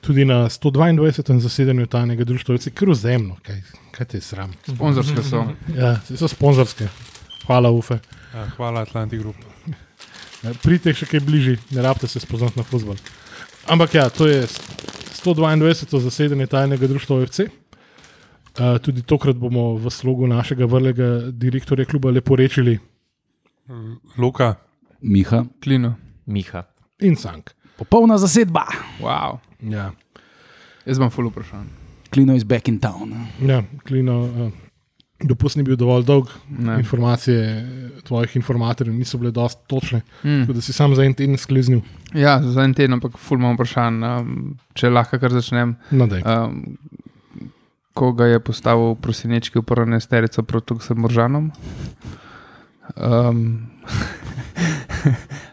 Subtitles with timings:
[0.00, 1.38] tudi na 122.
[1.40, 4.52] zasedanju tajnega društva, je kar vzemno, kaj, kaj te je sram.
[4.68, 5.44] Sponzorske so.
[5.76, 6.88] Ja, so sponzorske.
[7.46, 7.98] Hvala, Ufe.
[8.34, 9.36] Ja, hvala, Atlantic Group.
[10.42, 12.96] Ja, Pridite še kaj bližje, ne rabite se spoznati na futbol.
[13.66, 16.00] Ampak ja, to je 122.
[16.04, 17.46] zasedanje tajnega društva OFC.
[18.54, 22.76] Uh, tudi tokrat bomo v slogu našega vrlega direktorja kluba lepo rečili
[24.18, 24.54] Luka,
[25.00, 25.96] Miha, Klino.
[26.26, 26.62] Miha.
[27.00, 27.50] in sank.
[27.78, 28.66] Popolna zasedba.
[29.00, 29.38] Wow.
[29.62, 29.92] Ja,
[30.86, 31.64] Jaz bom full vprašan.
[32.12, 33.14] Klino is back in town.
[33.40, 34.22] ja klino.
[34.24, 34.50] Uh,
[35.24, 36.74] Dopust ni bil dovolj dolg, Ne.
[36.78, 37.44] informacije
[38.04, 40.40] tvojih informatorjev niso bile dosti točne, Mm.
[40.42, 41.80] tako da si sam za en teden skliznil.
[42.14, 44.02] Ja, za en teden, ampak full imam vprašanj.
[44.04, 45.76] Um, če lahko kar začnem.
[45.90, 46.22] Nadej.
[46.26, 46.76] Um,
[47.94, 51.52] koga je postavil prosinečki v prvo nesterico proti Luksemburžanom?
[52.96, 53.70] Um,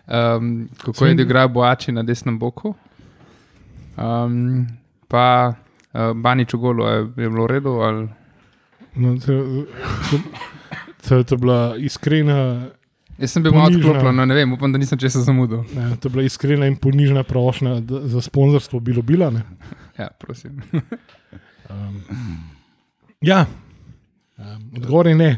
[0.08, 2.76] um, kako je odigral Boači na desnem boku?
[3.98, 4.67] Um,
[5.07, 5.54] pa
[5.94, 7.70] uh, Banič v golu, je, je bilo v redu?
[7.82, 8.10] Ali?
[8.96, 9.65] No, to,
[10.10, 10.18] to,
[11.07, 12.71] to, to je bila iskrena
[13.21, 15.62] Jaz sem bil malo odklopljen, no, ne vem, upam, da nisem česa zamudil.
[15.77, 19.29] Ne, to je bila iskrena in ponižna prošnja za sponzorstvo, bilo bila.
[19.29, 19.43] Ne?
[19.99, 20.62] Ja, prosim.
[21.70, 22.01] Um,
[23.21, 23.45] ja,
[24.38, 25.29] um, odgovor je ne.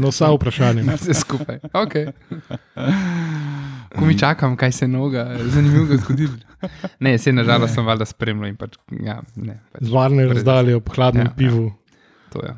[0.00, 0.82] Na vsa vprašanja.
[0.96, 1.58] Vse skupaj.
[1.72, 2.12] Okay.
[3.92, 6.32] Ko mi čakam, kaj se noga, zanimivo zgodilo.
[7.00, 10.88] Ne, se nažalost sem valjda spremljal in pač, ja, ne, pač Z varne razdalje ob
[10.94, 11.72] hladnem Ja, ja, pivu.
[12.32, 12.54] to je.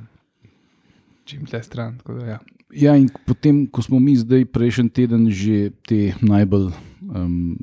[1.25, 1.99] Čim tle stran.
[1.99, 2.39] tako Da, ja.
[2.75, 7.57] Ja, in potem, ko smo mi zdaj prejšnji teden že te najbolj um,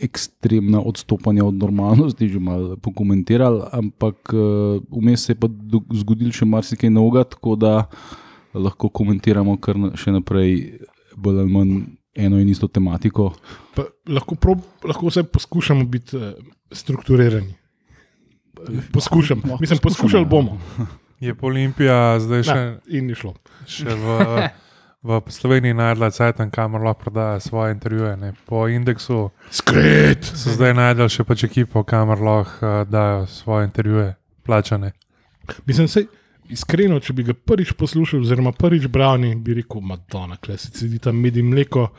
[0.00, 5.48] ekstremna odstopanja od normalnosti že malo pokomentirali, ampak uh, vmes se je pa
[5.94, 7.74] zgodilo še marsikaj novega, tako da
[8.54, 10.80] lahko komentiramo kar še naprej
[11.16, 11.76] bolj ali manj
[12.14, 13.32] eno in isto tematiko.
[13.74, 16.34] Pa, lahko, prob, lahko vse poskušamo biti uh,
[16.70, 17.54] strukturirani.
[18.94, 20.28] Poskušam, mislim, poskušamo, poskušali ja.
[20.28, 20.58] bomo.
[21.20, 23.34] je Olimpija zdaj še, Ja, in je šlo.
[23.66, 24.18] še v,
[25.04, 28.16] v Sloveniji najdla cajtan, kamor lahko prodaja svoje intervjuje.
[28.16, 28.32] Ne.
[28.46, 30.24] Po indeksu Skret!
[30.24, 34.14] so zdaj najdel še pač ekipo, kamor lahko uh, dajo svoje intervjuje,
[34.48, 34.94] plačane.
[35.68, 36.08] Mislim, sej,
[36.48, 40.98] iskreno, če bi ga prvič poslušal, oziroma prvič bral, bi rekel: Madonna, kle se sedi
[40.98, 41.90] tam med in mleko.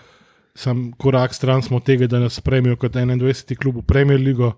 [0.56, 3.58] Sam korak stran smo tega, da nas spremijo kot 21.
[3.60, 4.54] klub v Premier League.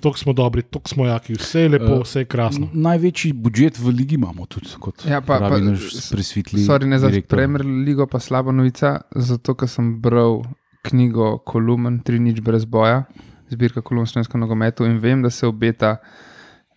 [0.00, 2.68] Tok smo dobri, tok smo jaki, vse je lepo, Eh, vse je krasno.
[2.72, 5.76] Največji budžet v ligi imamo tudi, kot Ja, pa- pravi pa-
[6.10, 6.60] presvetli.
[6.60, 7.36] Sorry, ne za direktor.
[7.36, 10.42] Premier Ligo, pa slaba novica, zato ker sem bral
[10.82, 13.04] knjigo Kolumen, Tri nič brez boja,
[13.48, 15.96] zbirka kolumn slovenskega nogometa in vem, da se obeta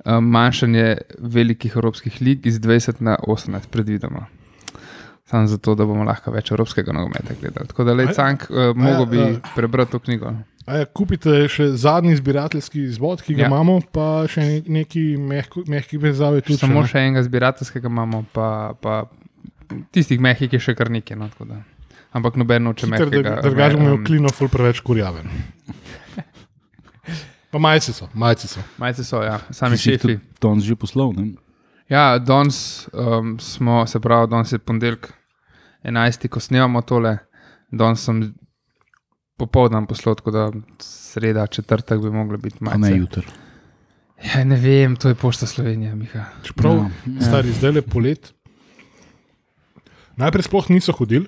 [0.05, 4.25] um, manjšanje velikih evropskih lig iz 20 na 18, predvidoma.
[5.25, 7.67] Samo zato, da bomo lahko več evropskega nogometa gledali.
[7.67, 10.33] Tako da, le cank, uh, a- mogo bi a- prebrati to knjigo.
[10.63, 13.47] Ja, kupite še zadnji zbirateljski izvod, ki ga Ja.
[13.47, 16.57] imamo, pa še ne- neki mehko, mehki vezave tudi.
[16.57, 16.87] Samo ne.
[16.87, 19.05] še enega zbirateljskega imamo, pa, pa
[19.91, 21.17] tistih mehkih je še kar nekaj.
[21.17, 21.59] No, tako da.
[22.13, 23.41] Ampak noben noče mehkega.
[23.41, 25.27] drugače bomo um, klino ful preveč kurjaven.
[27.51, 28.61] Pa majci so, majci so.
[28.77, 30.19] Majce so, ja, sami šefi.
[30.41, 31.13] danes že poslal.
[31.13, 31.35] Ne?
[31.87, 35.11] Ja, danes um, smo, se pravi, danes je ponedeljek
[35.83, 37.17] 11, ko snemamo tole,
[37.71, 38.33] danes sem
[39.43, 40.49] popoldan poslal, tako da
[40.83, 43.27] sreda, četrtek bi mogla biti Pa ne jutri.
[44.23, 46.25] Ja, ne vem, to je pošta Slovenija, Miha.
[46.43, 46.89] Čeprav Ja.
[47.05, 47.21] ja.
[47.27, 48.33] stari zdaj le polet.
[50.15, 51.25] Najprej sploh niso hodili,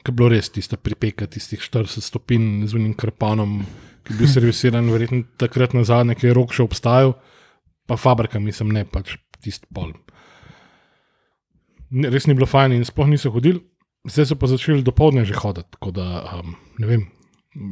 [0.00, 3.58] ker je bilo res tista pripeka, tistih 40 stopinj z unim krpanom,
[4.06, 7.16] ki je bil servisiran, verjetno takrat na zadnje, ki je rok še obstajal,
[7.90, 9.92] pa fabrika, mislim, ne pač tisti pol.
[11.90, 13.60] Ne, res ni bilo fajn in sploh niso hodili,
[14.04, 15.68] zdaj so pa začeli do povdne že hoditi.
[15.70, 17.02] Tako da um, ne vem,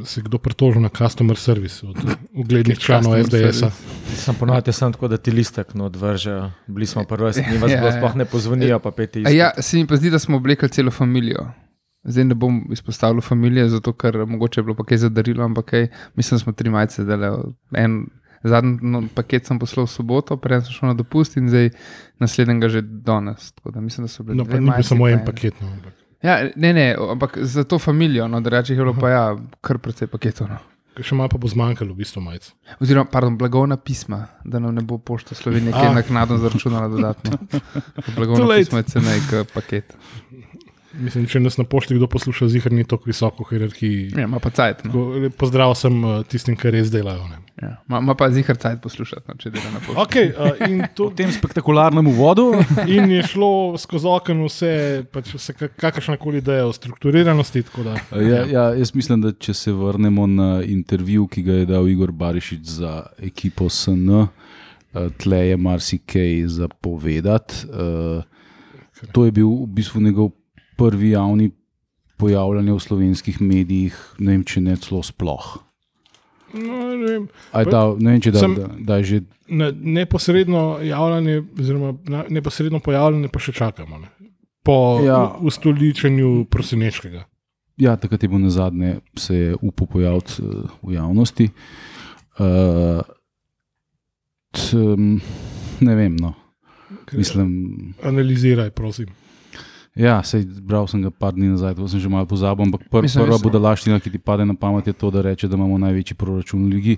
[0.04, 1.96] se kdo pritožil na customer service od
[2.34, 3.70] uglednih članov SDS-a.
[4.14, 6.50] Sem ponovadi sem tako, da ti listek no odvržejo.
[6.66, 7.92] Bili smo res, ni vas Ja, ja.
[7.98, 10.90] sploh ne pozvonijo, pa peti A Ja, se mi pa zdi, da smo oblekli celo
[10.90, 11.50] družino.
[12.04, 15.64] Zdaj ne bom izpostavil družine, zato ker mogoče je bilo pa kaj za darilo, ampak
[15.66, 17.52] kaj, mislim, da smo tri majice delali.
[17.74, 18.06] En
[18.42, 21.70] zadnji no, paket sem poslal v soboto, prej sem šel na dopust in zdaj
[22.18, 23.52] naslednjega že danes.
[23.52, 25.24] Tako da mislim, da so bile No, pa ni bil samo en.
[25.26, 25.54] paket.
[25.60, 25.94] No, ampak.
[26.22, 29.24] Ja, ne, ne, ampak za to družino, no, drugače je bilo pa ja,
[29.60, 30.48] kar precej paketov.
[30.48, 30.60] No.
[31.00, 32.50] Še malo pa bo zmanjkalo, v bistvu majic.
[32.76, 35.94] Oziroma, pardon, blagovna pisma, da nam ne bo pošta Slovenije kaj A.
[35.96, 37.38] naknadno zaračunala dodatno.
[38.44, 38.58] Late.
[38.60, 39.96] pismo je cenej kot paket.
[40.92, 44.00] Mislim, če nas na pošti kdo posluša, zihar ni tako visoko v hierarhiji.
[44.16, 44.82] Ja, ima pa cajt.
[44.84, 44.90] No.
[44.90, 47.24] Tako, lep Pozdrav sem uh, tistim, ki res delajo.
[47.30, 47.38] Ne.
[47.62, 47.70] Ja.
[47.88, 50.00] Ma, ma pa zihar cajt poslušati, no, če dela na pošti.
[50.04, 52.50] Okay, uh, in, to, V tem spektakularnem uvodu.
[52.96, 54.72] in je šlo skozi okno vse,
[55.14, 57.64] pač vse kakršna koli ideja o strukturiranosti.
[57.70, 61.70] tako Da, Ja, ja, jaz mislim, da če se vrnemo na intervju, ki ga je
[61.72, 62.92] dal Igor Barišič za
[63.22, 67.64] ekipo SN, eh, tle je marsikaj za povedati.
[67.72, 68.28] Eh,
[69.10, 70.30] To je bil v bistvu njegov
[70.76, 71.50] prvi javni
[72.16, 75.58] pojavljanje v slovenskih medijih, ne vem, če ne celo sploh.
[76.54, 79.20] no, ne, vem, A je dal, ne vem, če da, Sem- da, da je že.
[79.48, 81.94] na, neposredno javljanje, oziroma
[82.28, 83.98] neposredno pojavljanje, pa še čakamo.
[83.98, 84.08] Ne.
[84.62, 85.34] Po Ja.
[85.40, 87.24] ustoličenju prosinečkega.
[87.76, 90.46] Ja, takrat je bil na zadnje, se je upal pojaviti eh,
[90.82, 91.48] v javnosti.
[92.38, 93.00] Uh,
[94.50, 95.20] t, um,
[95.80, 96.34] ne vem, no.
[97.12, 97.94] Mislim.
[98.02, 99.06] Analiziraj, prosim.
[99.92, 103.02] Ja, sej, bral sem ga par dni nazaj, to sem že malo pozabil, ampak pr,
[103.02, 105.76] Mislim, prva res- budalaština, ki ti pade na pamet, je to, da reče, da imamo
[105.78, 106.94] največji proračun v ligi,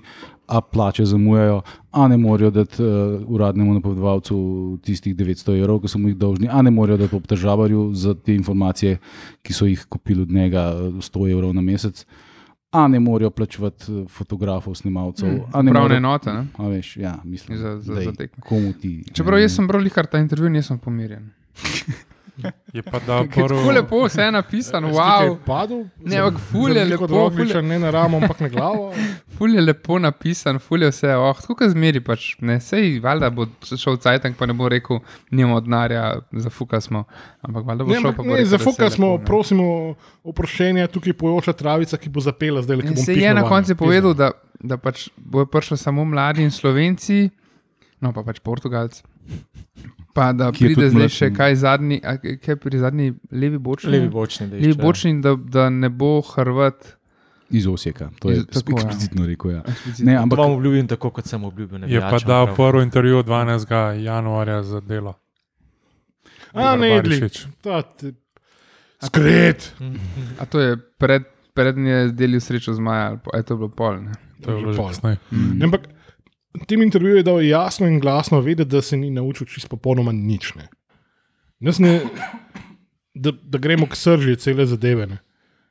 [0.47, 1.57] a plače zamujajo,
[1.91, 2.87] a ne morejo dati uh,
[3.27, 4.35] uradnemu napovedovalcu
[4.81, 8.31] tistih 900 evrov, ki so mu jih dolžni, a ne morejo dati obdržavarju za te
[8.33, 8.95] informacije,
[9.41, 12.05] ki so jih kupili od njega eh, 100 evrov na mesec.
[12.71, 15.27] A ne morejo plačevati eh, fotografov, snimalcev.
[15.27, 16.31] Mm, Pravne morejo- enote.
[16.31, 16.47] Ne?
[16.55, 18.39] A veš, ja, mislim, Za- za- daj, za tekme.
[18.41, 19.03] komu ti.
[19.11, 21.27] Čeprav jaz sem bral kar ta intervju, nisem pomirjen.
[22.73, 23.71] Je pa Tako prvo.
[23.71, 25.37] lepo vse je napisano, Wow.
[25.39, 28.93] Padel, Ne, ampak ful je lepo, ful je- ne na ramo, ampak na glavo.
[29.35, 33.29] Ful je lepo napisan, ful je vse, oh, tako kot zmeri, pač ne, sej, valjda
[33.29, 34.99] bo šel cajtank, pa ne bo rekel,
[35.31, 37.03] nimamo denarja, zafuka smo,
[37.41, 39.11] ampak valjda bo Ne, šel pa bo ne, rekel, za da vse fuka je smo,
[39.11, 39.65] lepo, prosimo,
[40.23, 44.31] oproščenje, tukaj pojoča travica, ki bo zapela zdaj, bom se je na koncu povedal, da,
[44.61, 47.29] da pač bojo prišli samo mladi in slovenci,
[47.99, 49.03] no pa pač Portugalci.
[50.15, 51.35] Pa da pride zdaj še ne.
[51.35, 51.97] kaj zadnji,
[52.39, 53.91] kaj pri zadnji levi bočni?
[53.91, 54.61] Levi bočni dejš.
[54.63, 56.87] Levi bočni, da, da ne bo Hrvat.
[57.51, 58.85] Iz Osijeka, to je tako, ja.
[58.87, 59.51] eksplicitno rekel.
[59.51, 59.63] Ja.
[59.67, 60.11] eksplicitno.
[60.11, 61.83] Ne, Ampak vam obljubim tako, kot sem obljubil.
[61.91, 63.99] Je pa dal prvo intervju 12.
[64.03, 65.13] januarja za delo.
[66.53, 67.19] A ne, Igor jedli.
[67.19, 67.45] Barišič.
[69.05, 69.73] Skret.
[70.39, 73.69] A to je pred, prednji je delil srečo z Maja, ali pa je to bilo
[73.69, 73.99] pol.
[74.01, 74.15] Ne?
[74.41, 74.87] To je bilo že Pol.
[74.89, 75.17] kasneje.
[75.31, 75.59] Mm.
[76.67, 80.53] Tem intervjuju je dal jasno in glasno vedeti, da se ni naučil čisto popolnoma nič.
[80.55, 80.67] Ne.
[81.59, 82.01] Nas Ne,
[83.15, 85.07] da, da gremo k srži cele zadeve.
[85.07, 85.17] Ne.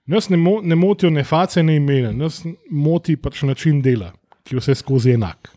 [0.06, 4.12] Nas ne, mo, ne motijo ne face, ne imena, nas moti pač način dela,
[4.44, 5.48] ki je vse skozi enak.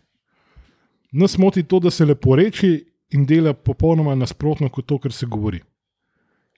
[1.12, 5.26] Nas moti to, da se lepo reči in dela popolnoma nasprotno kot to, kar se
[5.26, 5.60] govori.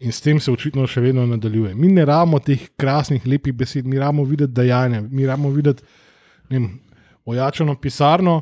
[0.01, 1.75] In s tem se očitno še vedno nadaljuje.
[1.75, 5.83] Mi ne rabimo teh krasnih, lepih besed, mi rabimo videti dejanja, mi rabimo videti
[6.51, 6.71] vem,
[7.25, 8.41] ojačano pisarno,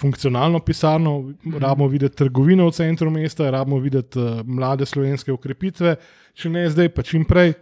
[0.00, 5.96] funkcionalno pisarno, rabimo videti trgovino v centru mesta, rabimo videti uh, mlade slovenske ukrepitve,
[6.34, 7.54] če ne zdaj, pa čim prej.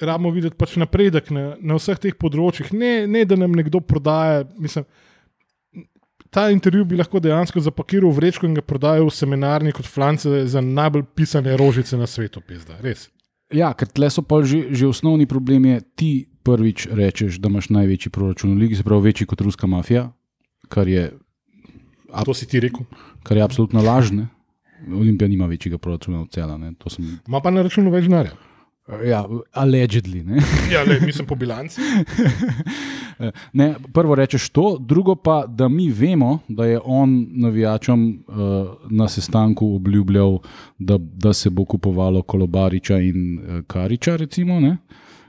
[0.00, 4.42] Rabimo videti pač napredek na, na vseh teh področjih, ne, ne da nam nekdo prodaja.
[4.58, 4.86] Mislim,
[6.34, 10.46] ta intervju bi lahko dejansko zapakiral v vrečko in ga prodajal v seminarni kot flance
[10.50, 12.42] za najbolj pisane rožice na svetu.
[12.42, 13.06] Pizda, res.
[13.54, 16.12] Ja, ker tle so pa že, že osnovni problem, je, ti
[16.44, 20.08] prvič rečeš, da imaš največji proračun v ligi, se pravi večji kot ruska mafija,
[20.68, 21.12] kar je,
[22.14, 22.86] A to si ti rekel.
[23.22, 24.28] kar je absolutno lažne.
[24.88, 26.58] Olimpija nima večjega proračuna od cela.
[26.88, 28.32] Sem, Ma pa na računu več denarja.
[29.04, 30.22] ja, allegedly.
[30.24, 30.42] Ne?
[30.72, 31.80] Ja, le, mislim po bilanci.
[33.52, 38.34] Ne, prvo rečeš to, drugo pa, da mi vemo, da je on navijačem uh,
[38.90, 40.38] na sestanku obljubljal,
[40.78, 44.76] da, da se bo kupovalo Kolobariča in uh, Kariča, recimo, ne,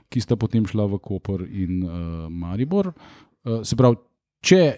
[0.08, 1.92] ki sta potem šla v Koper in uh,
[2.30, 2.90] Maribor.
[2.90, 3.96] Uh, se pravi,
[4.42, 4.72] če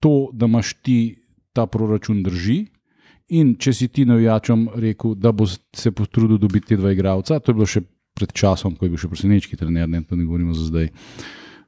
[0.00, 1.23] to, da imaš ti
[1.54, 2.64] ta proračun drži.
[3.34, 7.52] In če si ti navijačem rekel, da bo se potrudil dobiti te dva igralca, to
[7.52, 7.80] je bilo še
[8.14, 10.90] pred časom, ko je bil še presenečki trener, ne, ne govorimo za zdaj.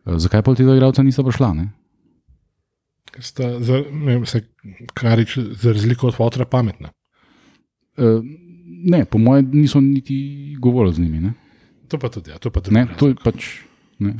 [0.04, 1.48] Uh, zakaj pa ti dva igralca nista prišla?
[1.56, 1.66] Ne?
[3.14, 4.42] Ker sta, za, ne, vem, se,
[4.94, 6.92] karič, za razliko od fotra, pametna.
[7.96, 8.20] Uh,
[8.92, 10.18] ne, po mojem, niso niti
[10.60, 11.24] govorili z njimi.
[11.24, 11.34] Ne?
[11.88, 12.76] To pa tudi, ja, to pa tudi.
[12.76, 13.64] Ne, to je pač.
[14.04, 14.12] Ne.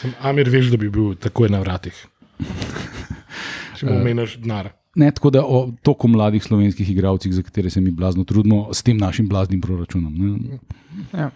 [0.00, 1.94] Sem, Amir, veš, da bi bil takoj na vratih.
[3.76, 4.72] Če mu omeniš denar.
[4.96, 8.82] Ne, tako da o toliko mladih slovenskih igralcih, za katere se mi blazno trudimo, s
[8.82, 10.14] tem našim blaznim proračunom.
[10.14, 10.58] Ne?
[11.12, 11.30] Ja.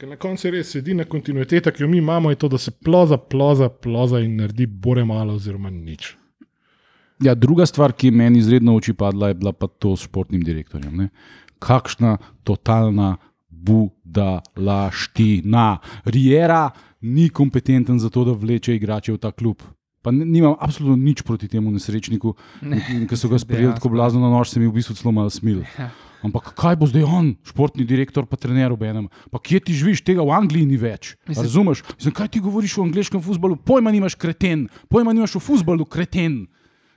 [0.00, 3.16] Ker na koncu res edina kontinuiteta, ki jo mi imamo, je to, da se ploza,
[3.16, 6.16] ploza, ploza in naredi bore malo, oziroma nič.
[7.22, 10.42] Ja, druga stvar, ki je meni izredno oči padla, je bila pa to s športnim
[10.42, 10.96] direktorjem.
[10.96, 11.08] Ne?
[11.62, 13.16] Kakšna totalna
[13.48, 15.78] budalaština.
[16.04, 19.62] Riera ni kompetenten za to, da vleče igrače v ta klub.
[20.02, 22.34] Pa ne- nimam absolutno nič proti temu nesrečniku,
[23.08, 25.62] ki so ga sprejeli tako blazno na nož, se mi v bistvu celo malo smil.
[25.78, 25.90] Ja.
[26.22, 29.08] Ampak kaj bo zdaj on, športni direktor, pa trener ob enem?
[29.34, 31.16] Pa kje ti živiš, tega v Angliji ni več.
[31.26, 31.82] Mislim- Razumeš?
[31.96, 33.56] Mislim, kaj ti govoriš o angliškem futbalu?
[33.56, 36.46] Pojma nimaš kreten, pojma nimaš o futbalu kreten.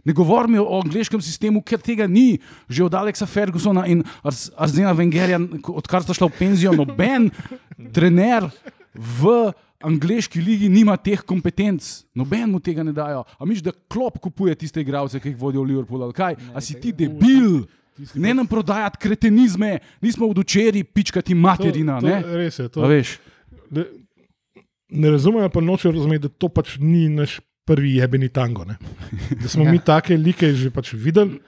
[0.06, 2.38] Ne govori mi o angliškem sistemu, ker tega ni.
[2.70, 7.34] Že od Alexa Fergusona in Arzena Wengerja, odkar sta šla v penzijo, noben
[7.98, 8.46] trener
[8.94, 9.50] v
[9.84, 11.84] angliški ligi nima teh kompetenc.
[12.16, 13.24] Noben mu tega ne dajo.
[13.40, 16.36] A miš, da klop kupuje tiste igralce, ki jih vodijo v Liverpool ali kaj?
[16.54, 17.66] A si ti debil?
[18.16, 22.02] Ne nam prodajati kretenizme, nismo od včeraj pičkati materina.
[22.02, 22.22] To, ne?
[22.22, 22.68] to, res je.
[22.70, 23.20] To, A veš?
[23.72, 23.86] ne,
[24.90, 28.66] ne razumejo, pa nočejo razumeti, da to pač ni naš prvi jebeni tango.
[28.66, 28.76] Ne?
[29.42, 29.72] Da smo Ja.
[29.72, 31.40] mi take like že pač videli,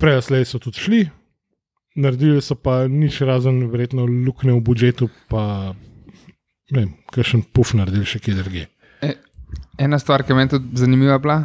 [0.00, 1.00] prej so tudi šli,
[1.96, 5.74] naredili so pa nič razen verjetno lukne v budžetu, pa
[6.70, 8.66] ne vem, kakšen puf naredili še kje drugje.
[9.76, 11.38] Ena stvar, ki je meni tudi zanimiva, bila,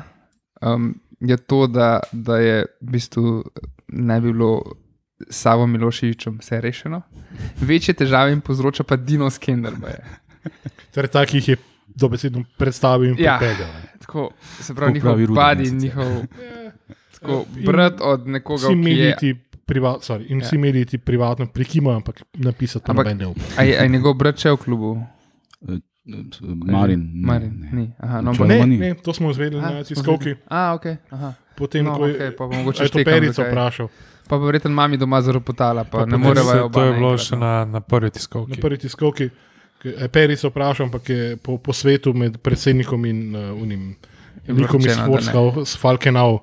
[0.62, 0.90] um,
[1.22, 3.44] je to, da, da je v bistvu
[3.90, 4.62] ne bi bilo
[5.22, 7.02] s Savo Miloševičem vse rešeno.
[7.58, 9.74] Večje težave jim povzroča pa Dino Skender.
[9.76, 10.04] baje.
[10.92, 11.56] Torej, takih je
[11.88, 13.38] dobesedno predstavil in Ja.
[13.38, 13.72] pripeljal.
[13.72, 13.90] ne.
[14.00, 14.30] Tako,
[14.60, 15.76] se pravi, Tako njihov badi, Mesice.
[15.78, 16.12] njihov
[17.16, 18.84] tako, In brat od nekoga, Vsi
[19.16, 19.36] ki je.
[19.66, 20.46] privat, sorry, in Ja.
[20.46, 23.42] vsi mediji ti privatno prikimajo, ampak napisati noben ne upa.
[23.58, 25.00] A je, a je njegov brat še v klubu?
[26.66, 27.12] Marin.
[27.14, 27.54] ne, Marin.
[27.62, 27.70] ne.
[27.74, 27.92] Ni.
[28.00, 28.78] Aha, no, Ne, Ni.
[28.78, 30.30] ne, to smo izvedeli na tiskovki.
[30.30, 30.46] videli.
[30.48, 30.86] A, ok.
[31.10, 31.34] Aha.
[31.56, 33.88] Potem, No, ko je, to perico vprašal.
[34.28, 37.36] Pa bo verjetno mami doma zaropotala, pa, pa ne moreva Se- To je bilo še
[37.36, 37.40] no.
[37.40, 38.60] na, na prvi Na tiskovki.
[38.60, 39.30] prvi tiskovki,
[39.80, 43.96] ki je perico vprašal, ampak je po, po svetu med predsednikom in uh, unim
[44.44, 44.94] Je bilo likom iz ne.
[44.96, 46.42] Sportska, s Falkenau, um,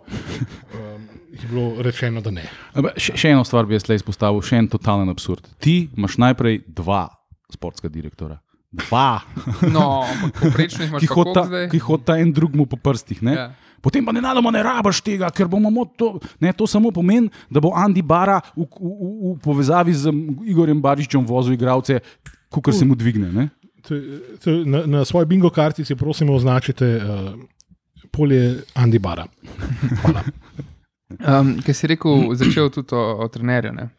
[1.32, 2.42] je bilo rečeno, da ne.
[2.74, 5.46] Ampak Še, še eno stvar bi jaz le izpostavil, še en totalen absurd.
[5.58, 7.08] Ti imaš najprej dva
[7.48, 8.38] sportska direktora.
[8.72, 9.20] Dva,
[9.68, 11.66] No, povprečno jih imaš ki hodita, zdaj?
[11.68, 13.20] ki hodita en drugmu po prstih.
[13.20, 13.34] Ne?
[13.34, 13.46] Ja.
[13.80, 17.28] Potem pa ne naloma ne rabaš tega, ker bomo mo- to, ne, to samo pomeni,
[17.48, 20.08] da bo Andy Bara v, v, v, v povezavi z
[20.46, 21.98] Igorjem Bariščem vozil igralce,
[22.48, 23.28] kot se mu dvigne.
[23.28, 23.48] Ne?
[23.82, 23.98] To,
[24.38, 27.34] to, na, na svoji bingo kartici, prosim, označite uh,
[28.08, 29.26] polje Andy Bara.
[31.20, 33.72] Um, Ker si rekel, začel tudi o, o trenerju.
[33.74, 33.90] Ne?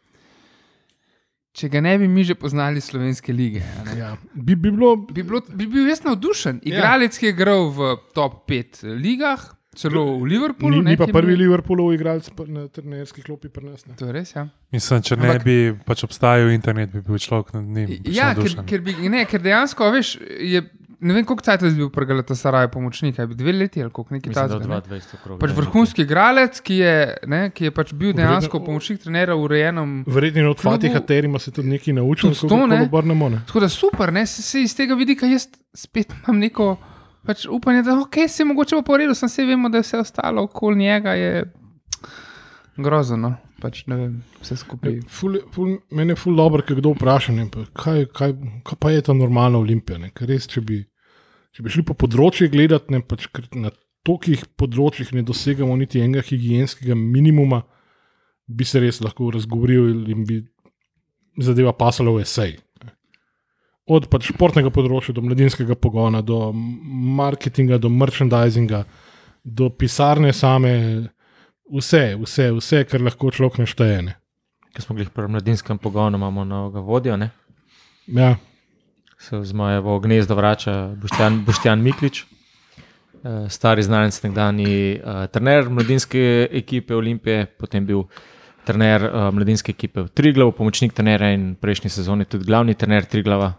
[1.54, 4.18] Če ga ne bi mi že poznali slovenske lige, a ne, Ja.
[4.34, 6.62] Bi, bi bilo bi, bilo, bi bil jaz navdušen.
[6.64, 9.38] Igralec, ki je igral v top 5 ligah,
[9.76, 10.76] celo v Liverpoolu.
[10.76, 13.86] ni, ne, ni pa prvi bil- Liverpoolov igralec pa na trenerski klopi pri nas.
[13.86, 13.94] Ne.
[13.96, 14.48] To je res, ja.
[14.72, 15.56] Mislim, če ne Ampak- bi
[15.86, 18.02] pač obstajal internet, bi bil človek nad njim.
[18.06, 20.62] Ja, ker, ker, bi, ne, ker dejansko, veš, je,
[21.04, 24.34] ne vem, koliko časa je bil pri Galatasaraju pomočnik, ali dve leti ali koliko da
[24.34, 24.60] tasga.
[24.60, 24.82] ne.
[24.82, 25.40] 22 okrog.
[25.40, 26.94] Pač ja, vrhunski igralec, ki je,
[27.28, 30.04] ne, ki je pač bil dejansko pomočnik trenera v urejenem.
[30.08, 32.82] Verjetno od Klubu- Fatiha Terima se tudi nekaj naučil, Tudi to, ne.
[32.82, 33.30] obrnemo.
[33.30, 33.42] Ne.
[33.48, 36.78] Tako da super, ne, se, se iz tega vidika jaz spet imam neko
[37.26, 39.98] pač upanje, da okay, se je mogoče pa poredil, sem se vemo, da je vse
[39.98, 41.46] ostalo okoli njega je
[42.78, 43.18] grozno.
[43.18, 43.36] no.
[43.62, 44.98] Pač, ne vem, vse skupaj.
[45.08, 48.34] Ful, ful, meni je ful dobro, ker kdo vpraša, ne, pa kaj, kaj,
[48.64, 49.98] kaj pa je ta normalna olimpija.
[49.98, 50.10] Ne?
[50.12, 50.82] Ker res, če bi,
[51.54, 53.72] če bi šli po področjih gledati, ne, pač, na
[54.04, 57.64] tolikih področjih ne dosegamo niti enega higienskega minimuma,
[58.48, 60.42] bi se res lahko razgovoril in bi
[61.40, 62.58] zadeva pasala v esej.
[63.84, 68.84] Od pač športnega področja do mladinskega pogona, do marketinga, do merchandisinga,
[69.44, 70.74] do pisarne same,
[71.68, 74.02] vse, vse, vse kar lahko človek našteje.
[74.08, 74.16] Ne.
[74.74, 77.30] Ker smo bili pri mladinskem pogonu, imamo novega vodjo, ne?
[78.08, 78.34] Ja,
[79.24, 86.48] se v zmajevo gnezdo vrača Boštjan, Boštjan Miklič, eh, stari znanec, nekdani uh, trener mladinske
[86.52, 88.04] ekipe Olimpije, potem bil
[88.68, 93.54] trener uh, mladinske ekipe v Triglavu, pomočnik trenera in prejšnji sezoni tudi glavni trener Triglava.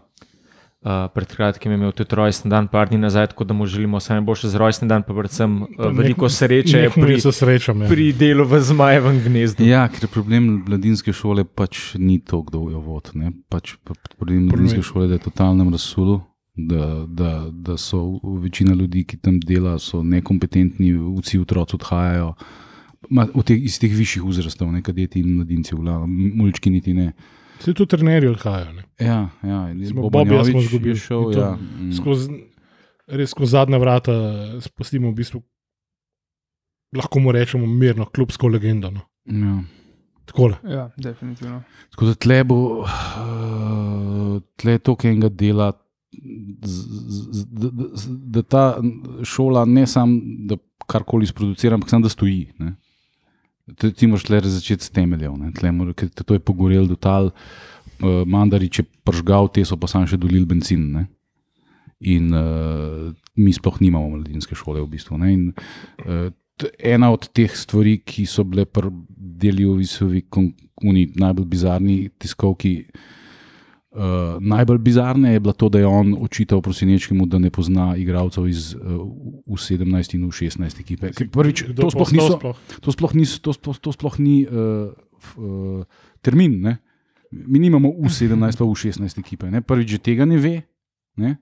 [0.85, 3.97] Uh, pred kratkim je imel tudi rojsten dan, par dni nazaj, tako da mu želimo
[3.97, 7.81] vse najboljše za rojsten dan, pa predvsem uh, veliko sreče Nekmu pri, srečam.
[7.81, 7.87] Ja.
[7.89, 9.65] pri delu v zmajevem gnezdu.
[9.65, 13.17] Ja, ker problem mladinske šole pač ni to, kdo jo vodi.
[13.17, 13.31] ne.
[13.49, 16.19] Pač p- p- problem mladinske šole je, da je v totalnem razsulu,
[16.53, 22.35] da, da, da so večina ljudi, ki tam dela, so nekompetentni, vsi otroci odhajajo.
[23.09, 26.93] Ma, v teh, iz teh višjih vzrastov, ne kadeti in mladinci, v glavnem, mulčki niti
[26.93, 27.13] ne.
[27.59, 28.73] Vsi tu trenerji odhajajo.
[28.73, 28.83] ne.
[28.99, 29.59] Ja, ja,
[29.89, 30.99] Smo Boban Bobija smo je izgubili.
[30.99, 31.91] To ja, mm.
[31.93, 32.29] Skozi,
[33.07, 34.11] res skozi zadnja vrata
[34.61, 35.41] spustimo v bistvu,
[36.95, 38.91] lahko mu rečemo, mirno, klubsko legendo.
[38.91, 39.01] No.
[39.25, 39.63] ja.
[40.25, 40.55] Takole.
[40.63, 41.61] Ja, definitivno.
[41.91, 45.71] Tako da tle bo, uh, tle je toliko enega dela,
[46.65, 48.63] z, z, z, da, da, da ta
[49.23, 50.17] šola ne samo,
[50.49, 50.57] da
[50.87, 52.53] karkoli sproducira, ampak samo da stoji.
[52.59, 52.75] Ne.
[53.65, 54.93] Ti, ti moraš tle začeti s
[55.73, 60.05] mora, ker te je pogorel do tal, uh, mandarič je pržgal, te so pa sam
[60.05, 60.85] še dolili benzin.
[60.93, 61.05] Ne.
[62.05, 65.17] In uh, mi sploh nimamo mladinske šole v bistvu.
[65.25, 65.49] In,
[66.05, 66.29] uh,
[66.77, 68.93] ena od teh stvari, ki so bile pri
[69.41, 70.27] Deljovisovi
[71.17, 72.77] najbolj bizarni tiskovki.
[72.85, 73.11] Uh,
[74.39, 78.75] najbolj bizarne je bilo to, da je on očital prosinečkemu, da ne pozna igralcev iz
[78.75, 78.81] uh,
[79.47, 81.11] v 17 in v 16 ekipe.
[81.11, 82.57] Ker Prvič, to sploh, niso, sploh?
[82.81, 85.87] to sploh, niso, to, to, to sploh ni uh, f, uh,
[86.19, 86.59] termin.
[86.59, 86.73] Ne?
[87.31, 89.47] Mi nimamo v 17 pa v 16 ekipe.
[89.47, 89.63] Ne?
[89.63, 90.67] Prvič, že tega ne ve.
[91.15, 91.39] Ne?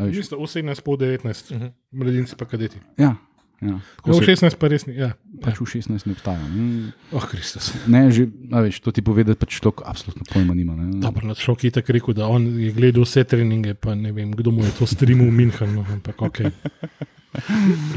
[0.00, 1.68] A veš, Niste 18, pol 19, Mhm.
[1.92, 2.80] mladinci pa kadeti.
[2.96, 3.14] Ja,
[3.60, 3.76] ja.
[3.76, 4.96] Ja, Tako v se, 16 pa res ni.
[4.96, 5.12] Ja.
[5.44, 6.44] pač v 16 ne obstaja.
[6.48, 6.92] Ne?
[7.12, 7.72] Oh, Kristus.
[7.84, 10.72] Ne, že, veš, to ti pove, da pač človek absolutno pojma nima.
[10.78, 10.96] Ne?
[11.04, 14.32] Dobro, na šok je tako rekel, da on je gledal vse treninge, pa ne vem,
[14.32, 15.84] kdo mu je to streamal v Münchenu.
[15.84, 16.48] Ampak, okay.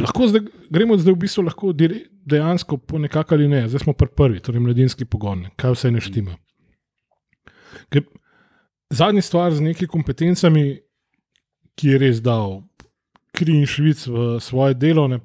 [0.04, 3.64] lahko zdaj, gremo zdaj v bistvu lahko dejansko po nekako ali ne.
[3.72, 6.36] Zdaj smo pri prvi, torej mladinski pogon, kaj vse ne štima.
[7.88, 8.04] Ker
[8.92, 10.84] zadnji stvar z nekimi kompetencami,
[11.80, 12.62] ki je res dal
[13.34, 15.24] kri in švic v svoje delo, ne,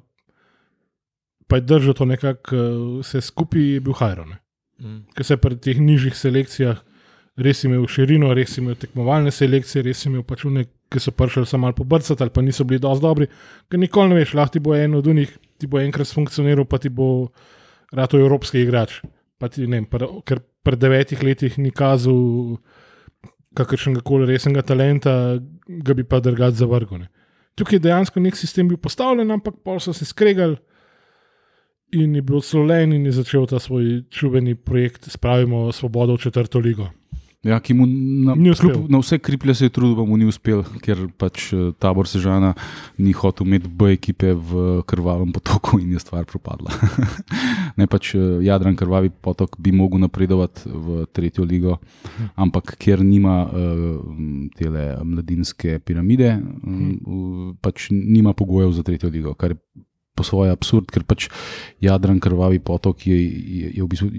[1.49, 4.37] pa je držal to nekako eh, vse skupaj, je bil Hajron
[4.79, 5.11] Mm.
[5.11, 6.77] ker se pri teh nižjih selekcijah
[7.39, 11.67] res imel širino, res imel tekmovalne selekcije, res imel pač une, ki so prišli samo
[11.67, 13.27] malo pobrcati ali pa niso bili dovolj dobri.
[13.69, 16.79] Ker nikoli ne veš, lahko ti bo en od njih, ti bo enkrat funkcioniral, pa
[16.81, 17.29] ti bo
[17.95, 18.99] rado evropski igrač.
[19.39, 22.57] Pa ti, ne, pr, ker pred devetih letih ni kazal
[23.55, 25.13] kakršnega koli resnega talenta,
[25.67, 27.05] ga bi pa drugače zavrgel.
[27.05, 27.07] ne.
[27.55, 30.57] Tukaj je dejansko nek sistem bil postavljen, ampak pol so se skregali
[31.91, 36.59] in je bil odslovljen in je začel ta svoj čuveni projekt Spravimo svobodo v četrto
[36.59, 36.89] ligo.
[37.39, 40.59] Ja, ki mu na, kljub- na vse kriplje se je trudil, pa mu ni uspel,
[40.83, 42.51] ker pač eh, tabor Sežana
[42.97, 46.75] ni hotel imeti B ekipe v krvavem potoku in je stvar propadla.
[47.79, 51.77] ne pač eh, Jadran krvavi potok bi mogel napredovati v tretjo ligo,
[52.35, 54.03] ampak ker nima uh,
[54.59, 59.61] tele mladinske piramide, um, pač nima pogojev za tretjo ligo, kar je
[60.19, 61.29] po svoje absurd, ker pač
[61.83, 64.11] Jadran krvavi potok je, je, je v bistvu.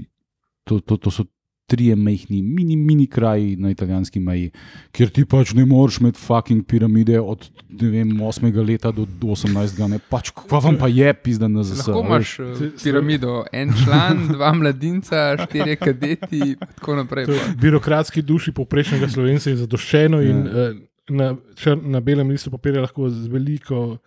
[0.69, 1.29] To, to, to so
[1.71, 4.51] trije majhni, mini, mini kraji na italijanski meji,
[4.93, 8.51] kjer ti pač ne moreš imeti fucking piramide od ne vem, 8.
[8.67, 9.79] leta do 18.
[9.89, 11.87] Ne, pač, kva vam pa je, pizda na ZS.
[11.87, 17.31] Lahko a imaš eh, piramido, en član, dva mladinca, štirje kadeti, in tako naprej.
[17.31, 20.71] To je birokratski duši povprečnega slovenca je zadoščeno in Ja.
[20.71, 20.75] eh,
[21.11, 21.35] na,
[21.83, 23.99] na belem listu papirja lahko z veliko,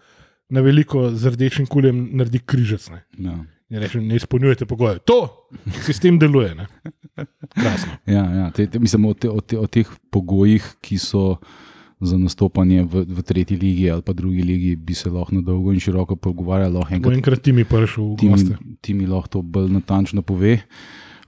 [0.50, 2.90] na veliko z rdečim kuljem naredi križec.
[2.90, 3.04] Ne.
[3.20, 3.38] Ja.
[3.70, 5.00] In reče, ne izpolnjujete pogoje.
[5.00, 5.48] To,
[5.82, 6.56] sistem deluje.
[6.56, 6.68] Ne.
[8.06, 11.38] Ja, ja, te, te, mislim o, te, o, te, o teh pogojih, ki so
[12.04, 15.72] za nastopanje v, v tretji ligi ali pa drugi ligi, bi se lahko na dolgo
[15.72, 16.84] in široko pogovarjali.
[16.92, 20.60] Enkrat enkrat ti mi prišel ti, mi- ti mi lahko to bolj natančno pove.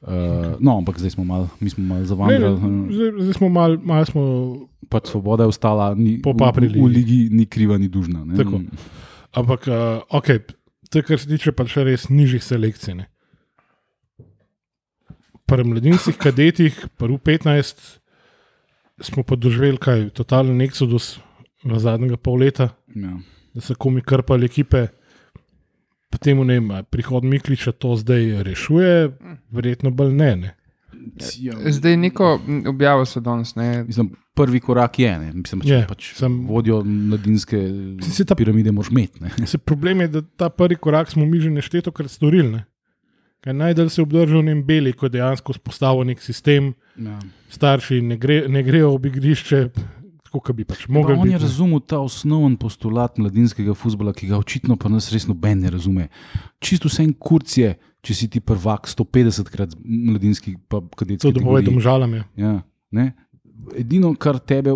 [0.01, 2.61] Uh, no, ampak zdaj smo malo mal Ne, zavandrali.
[2.61, 4.21] ne, zdaj, zdaj smo malo mal smo
[4.85, 8.21] Pač svoboda je ostala, ni, v, v ligi ni kriva, ni dužna.
[8.21, 8.37] Ne?
[8.37, 8.61] Tako.
[9.35, 10.27] Ampak, uh, ok,
[10.89, 12.95] to, kar se tiče pač res nižjih selekcij.
[12.95, 13.05] ne.
[15.45, 17.99] Pri mladinskih kadetih, prvi 15,
[19.01, 21.19] smo pa doživeli kaj, totalen eksodus
[21.63, 23.17] v zadnjega pol leta, Ja.
[23.53, 24.87] da so komi krpali ekipe.
[26.09, 29.11] Potem, ne vem, prihod Mikliča to zdaj rešuje,
[29.51, 30.35] verjetno bolj ne.
[30.35, 30.55] ne.
[31.39, 33.55] Ja, Zdaj neko objavo so danes.
[33.55, 35.33] Ne, mislim, prvi korak je, ne?
[35.33, 37.59] mislim, če Je, pač sem- vodijo mladinske
[38.01, 39.21] Si ta- piramide, moraš imeti.
[39.21, 39.47] ne.
[39.47, 42.51] Se problem je, da ta prvi korak smo mi že nešteto krat storili.
[42.51, 42.65] Ne?
[43.41, 47.19] Kaj Najdel se obdržal v njem beli, ko je dejansko vzpostavil nek sistem, Ja.
[47.49, 49.69] starši ne, gre, ne grejo v igrišče,
[50.39, 51.15] kot bi pač Pa mogli.
[51.15, 55.61] on je razumel ta osnoven postulat mladinskega futbola, ki ga očitno pa nas res noben
[55.61, 56.07] ne razume.
[56.59, 61.27] Čisto vse en kurc je, če si ti prvak 150 krat mladinski, pa kadetski.
[61.27, 62.23] To dopovedom žalam je.
[62.37, 62.55] Ja,
[62.91, 63.13] ne.
[63.73, 64.75] Edino, kar tebe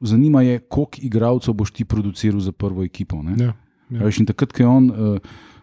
[0.00, 3.22] zanima, je, koliko igralcev boš ti produciral za prvo ekipo.
[3.22, 3.36] ne.
[3.38, 3.54] Ja.
[3.90, 4.02] Ja.
[4.02, 5.18] Veš, in takrat, ko je on uh,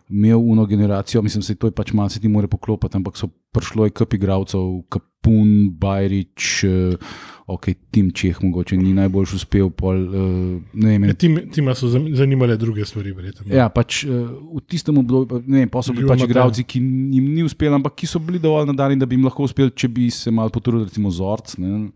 [0.09, 3.27] imel uno generacijo, mislim, da to je pač malo se ti more poklopiti, ampak so
[3.51, 7.15] prišlo je kup igralcev, Kapun, Bajrič, uh,
[7.47, 11.03] ok, Tim Čeh, mogoče ni najboljši uspel, pol, uh, vem.
[11.03, 13.45] Ja, Tim, tima so zan- zanimale druge stvari, verjetno.
[13.47, 14.11] Ja, pač uh,
[14.53, 16.29] v tistem obdobju, ne vem, pa so bili pač Matej.
[16.29, 19.43] igralci, ki jim ni uspelo, ampak ki so bili dovolj nadarjeni, da bi jim lahko
[19.43, 21.57] uspel, če bi se malo potrudili, recimo Zorc.
[21.57, 21.91] ne.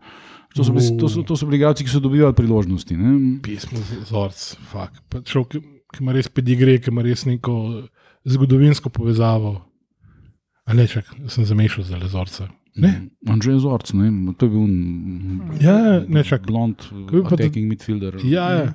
[0.55, 2.95] To so, bili, to, so, to so bili igralci, ki so dobivali priložnosti.
[2.97, 3.39] Ne?
[3.39, 4.99] Pismo, vzorc, fuk.
[5.07, 5.59] Pa Človek,
[5.93, 7.83] ki- ima res pedigre, ki ima res neko
[8.25, 9.61] zgodovinsko povezavo.
[10.65, 12.49] A ne, čak, sem zamešal za lezorca.
[12.77, 13.09] Ne?
[13.25, 14.11] Andrzej Zorc, ne?
[14.37, 14.75] to je bil un,
[15.61, 16.45] Ja, ne, čak.
[16.45, 16.83] blond,
[17.25, 18.19] attacking midfielder.
[18.23, 18.73] Ja, ja.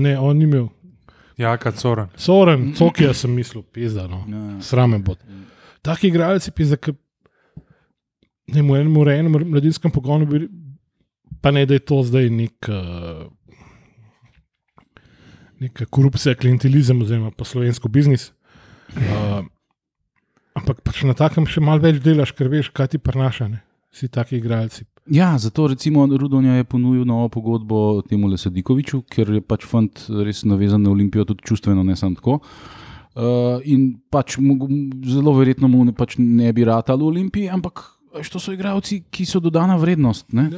[0.00, 0.70] Ne, on ni imel.
[1.36, 2.08] Jaka Coran.
[2.16, 4.06] Soren, cokija sem mislil, pizda.
[4.08, 4.22] No.
[4.28, 4.60] Ja.
[4.64, 5.20] Sramen bod.
[5.82, 6.94] Taki igralci, pizda, ki
[8.52, 10.46] ne v enem urejenem mladinskem pogonu, bi,
[11.42, 12.68] pa ne da je to zdaj nek.
[12.68, 13.28] Uh,
[15.62, 18.32] Neka korupcija, klientelizem, oziroma pa slovensko biznis.
[18.96, 19.44] Uh,
[20.58, 23.48] ampak pač na takem še malo več delaš, ker veš, kaj ti prenaša.
[23.48, 23.62] Ne?
[23.92, 24.86] Si taki igralci.
[25.10, 30.44] Ja, zato recimo Rudonja je ponudil novo pogodbo temu Lesadikoviču, ker je pač fant res
[30.46, 32.38] navezan na Olimpijo, tudi čustveno, ne samo tako.
[33.12, 34.38] Uh, in pač
[35.04, 37.82] zelo verjetno mu ne, pač ne bi ratal v Olimpiji, ampak
[38.30, 40.30] to so igralci, ki so dodana vrednost.
[40.36, 40.48] Ne?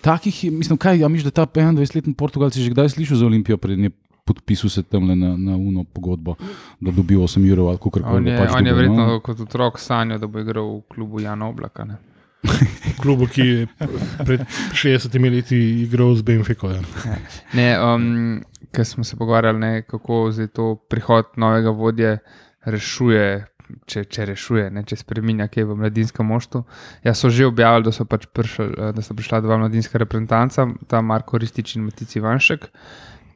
[0.00, 3.58] Takih je, mislim, kaj, ja, misliš, da ta 21-letni Portugalci že kdaj slišal za Olimpijo,
[3.60, 3.92] preden je
[4.30, 6.36] podpisal se tam na, na uno pogodbo,
[6.80, 8.30] da dobi 8 jurov ali kako On koli.
[8.30, 9.18] je, pač on je dobil, verjetno no.
[9.26, 11.84] kot otrok sanjal, da bo igral v klubu Jana Oblaka.
[11.84, 11.98] Ne?
[13.02, 13.66] Klubu, ki je
[14.24, 14.40] pred
[14.72, 16.70] 60 leti igral z Benfico.
[16.72, 16.80] Ja.
[17.52, 18.40] Ne, um,
[18.72, 22.18] ker smo se pogovarjali, ne, kako zdaj to prihod novega vodje
[22.64, 23.46] rešuje.
[23.86, 26.64] Če, če rešuje, ne, če spremenja kaj v mladinskem moštvu.
[27.06, 30.64] Ja, so že objavili, da so, pač prišli, eh, da so prišla dva mladinska reprezentanca,
[30.90, 32.66] ta Marko Ristič in Matici Vanšek.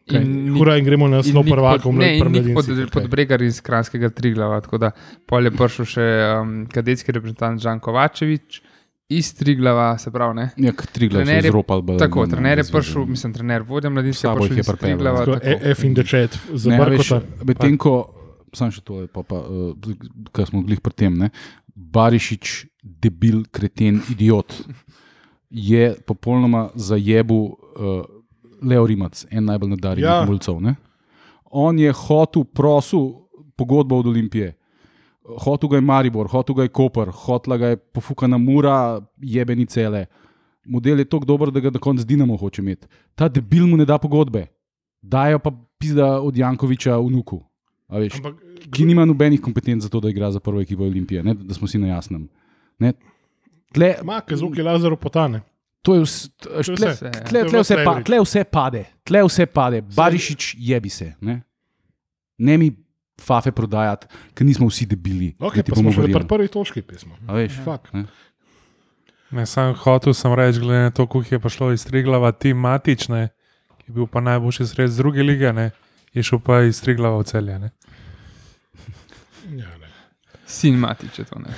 [0.07, 3.09] In, ni- Hura in gremo na in prvakov, pod- ne, in mladi pod, mladinci, pod.
[3.09, 4.61] Bregar iz Kranskega Triglava.
[4.61, 4.90] Tako da
[5.25, 8.61] pol je prišel še um, kadetski reprezentant Žan Kovačevič
[9.09, 10.35] iz Triglava, se pravi.
[10.35, 10.51] Ne?
[10.59, 14.21] Ja, tri glavne Trener je- bolj, Tako, ne, trener je prišel, mislim, trener vodja mladinske
[14.23, 15.40] Sabo jih je pripeljal.
[15.73, 17.45] F in dečet, za Ne, a veš, Brkota.
[17.45, 17.95] Medtem ko,
[18.53, 19.73] sam še to, pa, pa, uh,
[20.31, 21.31] kar smo glih pri tem, ne,
[21.75, 24.53] Barišič, debil, kreten, idiot,
[25.51, 28.05] je popolnoma zajebu uh,
[28.64, 30.24] Leo Rimac, en najbolj nadarjenih Ja.
[30.27, 30.61] mulcev.
[30.61, 30.74] Ne.
[31.44, 33.11] On je hotel, prosil
[33.57, 34.55] pogodbo od Olimpije.
[35.44, 40.07] Hotel ga je Maribor, hotel ga je Koper, hotla ga je pofukana mura, jebeni cele.
[40.64, 42.87] Model je tako dober, da ga na koncu Dinamo hoče imeti.
[43.14, 44.46] Ta debil mu ne da pogodbe,
[45.03, 47.42] dajo pa pizda od Jankoviča vnuku.
[47.88, 48.35] Veš, Ampak,
[48.72, 51.68] ki nima nobenih kompetenc za to, da igra za prvo ekipo Olimpije, ne, da smo
[51.68, 52.29] si na jasnem.
[52.79, 52.92] Ne.
[53.72, 55.40] Tle, Ma, kazuki Lazaro potane.
[55.85, 57.11] To je vse, tle, vse.
[57.12, 59.83] tle, To tle, tle, vse pa, tle vse pade, tle vse pade.
[59.97, 61.12] Barišič jebi se.
[61.20, 61.42] Ne,
[62.40, 62.70] ne mi
[63.20, 65.35] fafe prodajati, ker nismo vsi debili.
[65.38, 67.14] Okay, pa smo še pri prvi točki pismo.
[67.29, 67.92] A veš, Fak.
[67.94, 68.09] ne.
[69.35, 73.29] Ne, sam hotel sem reči, glede na to, kako je prišlo iz Triglava, ti matične,
[73.83, 75.70] ki je bil pa najboljši sred z druge lige, ne,
[76.14, 77.59] je šel pa iz Triglava v celje.
[77.59, 77.70] Ne.
[79.59, 79.90] Ja, ne.
[80.47, 81.38] Sin Matič je to.
[81.42, 81.51] Ne,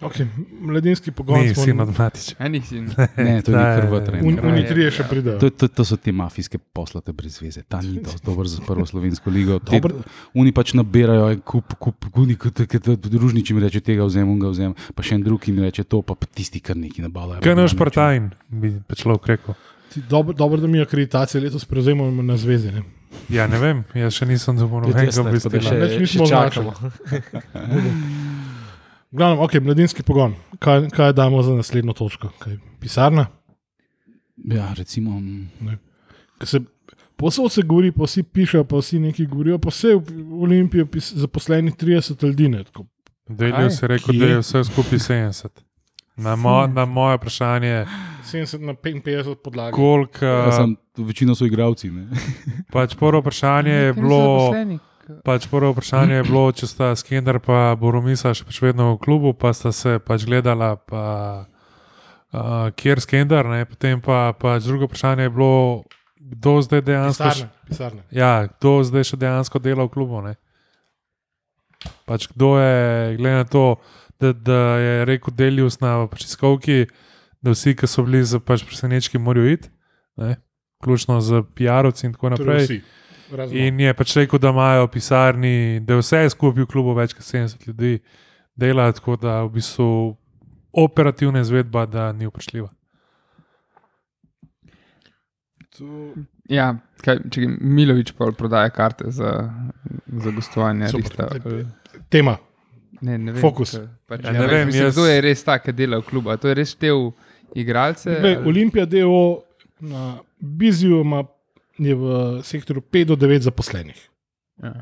[0.00, 0.26] okay,
[0.60, 1.48] mladinski pogon.
[1.54, 2.34] Smo- sin od matiča.
[2.38, 2.84] A ni sin.
[3.16, 4.02] ne, to je ja, ja.
[4.22, 5.08] Un, Ja, oni ja, trije še ja.
[5.08, 5.38] pridejo.
[5.38, 7.62] To, to, to so te mafijske poslate brez veze.
[7.62, 9.58] Ta ni dober za prvo slovensko ligo.
[9.58, 9.96] Te, Dober-
[10.34, 14.76] oni pač nabirajo en kup, kup, kup, družniči mi reče tega vzem, on ga vzem,
[14.94, 17.42] pa še en drug mi reče to, pa tisti, kar neki nabavljajo.
[17.42, 19.58] Kaj naš partajn, bi človek rekel.
[19.88, 22.70] Ti Dobro, dobro, da mi akreditacije letos prevzemamo na zvezi.
[22.72, 22.82] Ne?
[23.32, 25.78] Ja, ne vem, jaz še nisem dobil jaz nobenega ne, da obvestila.
[25.80, 26.74] Več še, nismo še čakamo.
[29.10, 30.34] Glavno, ok, mladinski pogon.
[30.58, 32.28] Kaj, kaj damo za naslednjo točko?
[32.38, 33.26] Kaj, pisarna?
[34.36, 35.20] Ja, recimo.
[35.20, 35.78] mm,
[36.38, 36.60] Ker Se,
[37.16, 41.00] posod se govori, pa vsi pišejo, pa vsi nekaj govorijo, pa vse v Olimpiji je
[41.00, 42.50] zaposlenih 30 ljudi.
[43.28, 44.18] Delijo se Kje?
[44.18, 45.48] da je vse skupaj 70.
[46.16, 47.86] Na, mo, na moje vprašanje,
[48.24, 49.74] 70 na 55 podlagi.
[49.74, 50.24] koliko.
[50.24, 51.90] Ja, sem, večino so igravci.
[51.90, 52.08] Ne?
[52.72, 54.52] Pač prvo vprašanje je bilo.
[55.24, 59.32] Pač prvo vprašanje je bilo, če sta Skender in Boromisa še pač vedno v klubu,
[59.32, 61.04] pa sta se pač gledala, pa,
[62.32, 63.48] uh, kjer Skender.
[63.48, 63.64] Ne?
[63.64, 65.54] Potem pa pač drugo vprašanje je bilo,
[66.20, 67.24] kdo zdaj dejansko.
[67.24, 68.02] Pisarne, pisarne.
[68.12, 70.20] Ja, kdo zdaj še dejansko dela v klubu.
[70.26, 70.36] Ne?
[72.04, 73.64] Pač kdo je, glede na to,
[74.20, 76.84] da, da je rekel Delius na iskovki,
[77.40, 79.72] da vsi, ki so bili za pač presenečki, morajo iti,
[80.82, 82.64] vključno z PR-ovci in tako Torej naprej.
[82.66, 82.80] vsi.
[83.30, 87.12] Razen In je pač rekel, da imajo pisarni, da je vse skupaj v klubu več
[87.12, 87.98] kot 70 ljudi
[88.56, 90.16] dela, tako da v bistvu
[90.74, 92.68] operativna izvedba, da ni vprašljiva.
[96.48, 99.30] Ja, kaj, če Milovič pa prodaja karte za,
[100.08, 100.88] za gostovanje.
[100.88, 101.28] Super.
[101.30, 101.62] Rihta,
[102.08, 102.36] tema.
[103.00, 103.76] ne, ne vem, Fokus.
[104.06, 106.00] Pač, Ja, ja, ne ne vem, vem, mislim, jaz- Kdo je res ta, ki dela
[106.00, 106.34] v klubu?
[106.34, 107.12] To je res štev
[107.54, 108.10] igralce?
[108.16, 109.20] Glej, ali- Olimpija DO
[109.80, 111.22] na Biziju ima
[111.78, 112.04] je v
[112.42, 113.98] sektorju 5 do 9 zaposlenih.
[114.62, 114.74] Ja.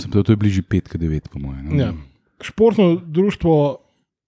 [0.00, 1.64] Sem to je bližje 5 kot 9, po mojem.
[1.70, 1.78] no.
[1.78, 1.92] Ja.
[2.42, 3.78] Športno društvo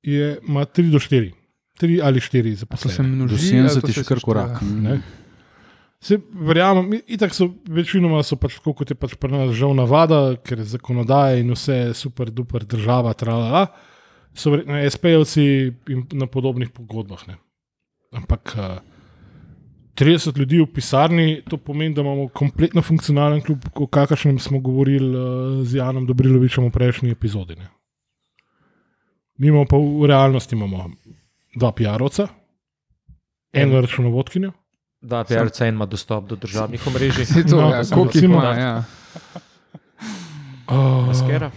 [0.03, 1.33] je, ima 3 do 4.
[1.81, 3.11] 3 ali 4 A To se zaposlene.
[3.11, 3.37] Do množi.
[3.37, 4.63] 70 ali to je se še kar korak.
[4.63, 5.01] Ne.
[6.01, 10.37] Se, verjamem, itak so večinoma so pač tako, kot je pač pri nas žal navada,
[10.45, 13.67] ker je zakonodaja in vse super, duper država, tralala.
[14.37, 15.45] So verjetno SP-jevci
[15.91, 17.25] in na podobnih pogodbah.
[17.27, 17.41] Ne.
[18.15, 18.79] Ampak uh,
[19.99, 25.17] 30 ljudi v pisarni, to pomeni, da imamo kompletno funkcionalen klub, o kakršnem smo govorili
[25.17, 27.57] uh, z Janom Dobrilovičem v prejšnji epizodi.
[27.57, 27.69] Ne.
[29.39, 30.91] Mi imamo pa v realnosti imamo
[31.57, 32.29] dva PR-ovca,
[33.53, 34.53] eno računovodkinjo.
[35.01, 37.25] Da, PRC ima dostop do državnih omrežij.
[37.33, 38.85] Se to, No, ja, koliko jih ima, ja.
[40.69, 41.51] Uh, Maskera.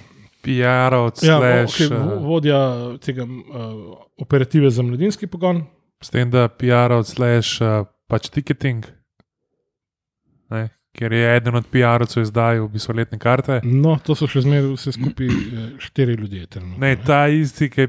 [0.44, 2.60] PR-ovc, Ja, okay, eh, vodja
[3.04, 5.64] tega uh, operative za mladinski pogon.
[6.02, 8.84] s tem, da PR-ovc, slash, eh, pač ticketing.
[10.50, 10.68] Ne?
[10.92, 13.60] Ker je eden od PR-ovcev izdajal v bistvu letne karte.
[13.64, 16.48] No, to so še zmeraj vse skupaj eh, štiri ljudje.
[16.48, 17.88] trenutno, Ne, ta isti, ki je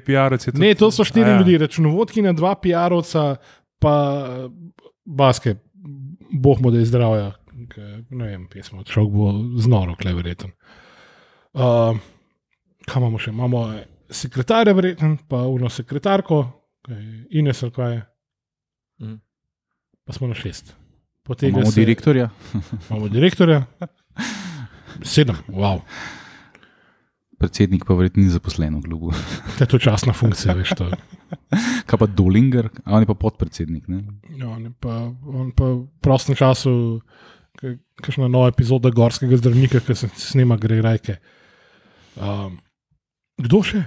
[0.52, 1.38] tudi- Ne, to so štiri ja.
[1.38, 3.36] ljudi, računovodki na dva PR-ovca,
[3.78, 3.94] pa
[4.28, 4.48] eh,
[5.06, 5.56] baske,
[6.30, 7.32] boh mu da je zdravja.
[8.10, 10.52] Ne vem, pismo, človek bo znoro, klej verjeten.
[11.52, 11.96] Uh,
[12.86, 13.30] kaj imamo še?
[13.30, 16.44] Imamo eh, sekretarja, verjeten, pa uno sekretarko,
[16.82, 17.00] kaj,
[17.32, 18.02] Ines ali kaj je.
[19.00, 19.16] Mhm.
[20.10, 20.74] Pa smo na šest.
[21.22, 22.30] Potem Imamo direktorja.
[22.90, 23.62] imamo direktorja.
[25.06, 25.84] Sedem, wow.
[27.38, 29.12] Predsednik pa verjetno ni zaposlen v klubu.
[29.54, 30.74] To je to časna funkcija, veš.
[30.82, 30.90] To.
[31.86, 33.86] Kaj pa Dolinger, a on je pa podpredsednik.
[33.86, 34.02] Ne?
[34.34, 36.98] Ja, on, je pa, on pa v prostem času,
[38.02, 41.20] kakšna nova epizoda Gorskega zdravnika, ki se snema gre rajke.
[42.18, 42.58] Um,
[43.38, 43.86] kdo še?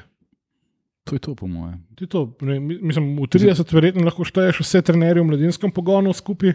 [1.03, 1.83] To je to, po mojem.
[2.01, 6.53] To, ne, mi- mislim, v 30 verjetno lahko šteješ vse trenerje v mladinskem pogonu skupaj,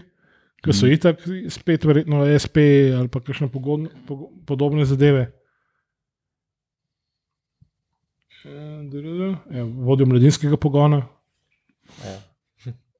[0.58, 0.92] ki so Mhm.
[0.92, 1.16] itak
[1.48, 2.56] spet verjetno SP
[2.90, 5.32] ali pa kakšne pogodne, po, podobne zadeve.
[9.50, 11.02] Ja, vodjo mladinskega pogona.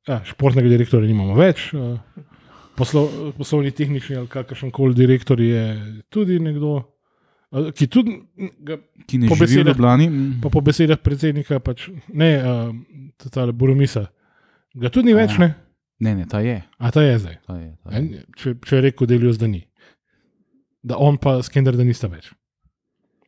[0.07, 1.71] Ja, športnega direktorja nimamo več.
[1.73, 1.99] eh,
[2.75, 5.63] Poslo, poslovni tehnični ali kakršen koli direktor je
[6.09, 6.85] tudi nekdo,
[7.73, 8.13] ki tudi
[8.61, 10.07] ga Ki ne Po živi v besedah- Ljubljani.
[10.09, 10.41] mm.
[10.43, 12.75] pa po besedah predsednika, pač, ne, uh,
[13.17, 14.07] ta Boromisa.
[14.75, 15.39] Ga tudi ni več, Ja.
[15.39, 15.55] ne?
[16.01, 16.63] Ne, ne, ta je.
[16.79, 17.37] A ta je zdaj.
[17.43, 17.97] Ta je, ta je.
[17.97, 19.65] En, če, če je rekel Delius, da ni.
[20.81, 22.31] Da on pa Skender, da nista več.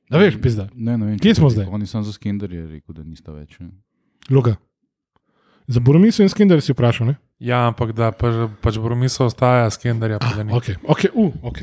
[0.07, 0.69] Da veš, pizda.
[0.75, 1.65] Ne, ne vem, Kje smo je zdaj?
[1.65, 1.75] rekel.
[1.75, 3.59] On je sam za Skender je rekel, da nista več.
[3.59, 3.71] ne.
[4.29, 4.57] Luka.
[5.67, 7.15] Za Boromisa in Skender si vprašal, ne?
[7.41, 10.53] Ja, ampak da pač, pač Bromiso ostaja, skenderja pa da ni.
[10.53, 11.59] Ok, ok, uh, ok.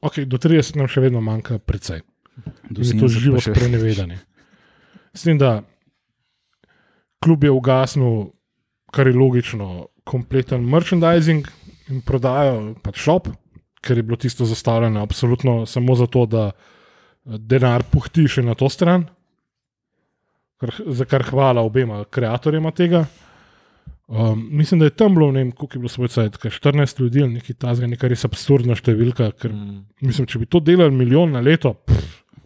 [0.00, 2.04] Ok, do 30 nam še vedno manjka precej.
[2.70, 4.18] Do je to 70 pa živo sprenevedanje.
[5.14, 5.62] S tem, da
[7.18, 8.30] klub je ugasnil,
[8.94, 11.48] kar je logično, kompleten merchandising
[11.90, 13.28] in prodajo pač šop,
[13.82, 18.70] ker je bilo tisto zastavljeno absolutno samo zato, da eh, denar puhti še na to
[18.70, 19.08] stran,
[20.62, 23.06] kar, za kar hvala obema ustvarjalcema tega.
[24.08, 27.22] Um, mislim, da je tam bilo, ne vem, koliko je bilo svoj cajt, 14 ljudi
[27.22, 29.84] ali nekaj tasga, nekaj res absurdna številka, ker Mm.
[30.00, 31.74] Mislim, če bi to delali milijon na leto,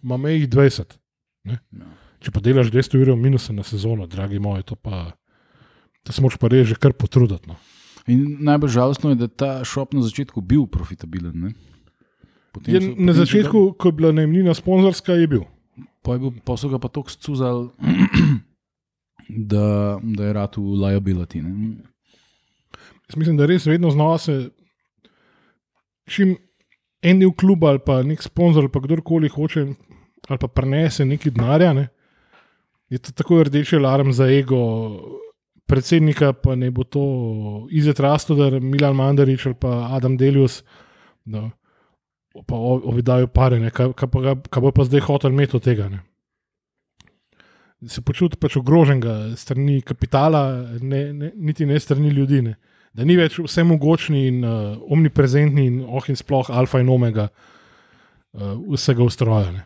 [0.03, 0.96] imamo jih 20.
[1.44, 1.59] Ne?
[1.70, 1.87] Ja.
[2.18, 5.12] Če pa delaš 200 ur minusa na sezono, dragi moji, to pa.
[6.03, 7.46] To se moraš pa res že kar potruditi.
[7.46, 7.55] No.
[8.09, 11.33] In najbolj žalostno je, da je ta šop na začetku bil profitabilen.
[11.37, 11.51] ne.
[12.53, 15.44] Potem Je, so- na potem so ga- začetku, ko je bila najemnina sponzorska, je bil.
[16.03, 17.70] Pa, je bil, pa so ga pa tako scuzali,
[19.28, 21.42] da, da je rad v liability.
[21.42, 21.76] Ne?
[23.08, 24.50] Jaz mislim, da res vedno znova se.
[26.08, 26.37] Čim
[27.02, 29.66] en del kluba ali pa nek sponzor ali pa kdorkoli hoče
[30.28, 31.88] ali pa prenese nekaj denarja, ne,
[32.88, 34.58] je to tako rdeči alarm za ego
[35.66, 37.02] predsednika, pa ne bo to
[37.70, 40.62] Izet Rastodar, Milan Mandarič ali pa Adam Delius,
[41.24, 41.50] da
[42.46, 45.88] pa ovidajo pare, ne, kaj, kaj, pa, kaj bo pa zdaj hotel imeti od tega.
[45.88, 46.02] Ne.
[47.88, 50.42] Se počuti pač ogroženega strani kapitala,
[50.80, 52.42] ne, ne, niti ne strani ljudi.
[52.42, 52.54] Ne.
[52.94, 57.28] Da ni več vse mogočni in uh, omniprezentni in oh in sploh alfa in omega
[57.32, 59.64] uh, vsega ustrojene.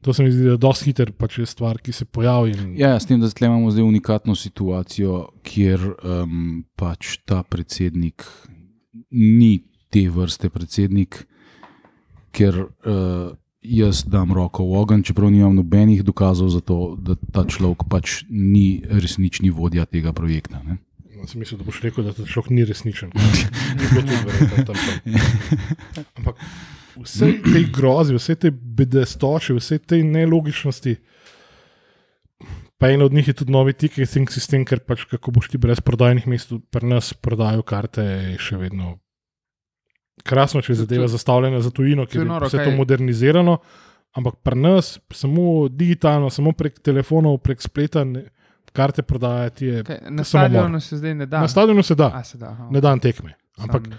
[0.00, 2.54] To se mi zdi, da je dosti hiter pač je stvar, ki se pojavi.
[2.56, 8.24] In, Ja, s tem, da zdaj imamo zdaj unikatno situacijo, kjer um, pač ta predsednik
[9.10, 9.58] ni
[9.92, 11.18] te vrste predsednik,
[12.32, 17.44] ker uh, jaz dam roko v ogenj, čeprav nimam nobenih dokazov za to, da ta
[17.44, 20.62] človek pač ni resnični vodja tega projekta.
[20.64, 20.80] Ne?
[21.28, 23.12] Sem mislil, da boš rekel, da ta človek ni resničen.
[23.76, 24.76] Ni bilo tudi tam.
[26.16, 26.40] Ampak
[26.96, 30.96] vse te grozi, vse te bedestoče, vse te nelogičnosti.
[32.80, 35.84] Pa en od njih je tudi novi ticketing sistem, ker pač kako boš ti brez
[35.84, 38.96] prodajnih mest, pri nas prodajo karte, je še vedno
[40.30, 43.58] krasno, če je zadeva zastavljena za tujino, je ker je vse to modernizirano.
[44.18, 48.24] Ampak pri nas samo digitalno, samo prek telefonov, prek spleta, ne,
[48.74, 49.82] karte prodajati je.
[49.86, 51.42] Kaj, na stadionu se zdaj ne da.
[51.46, 52.68] Na stadionu se da, A, se da aha.
[52.70, 53.36] na dan tekme.
[53.60, 53.90] Ampak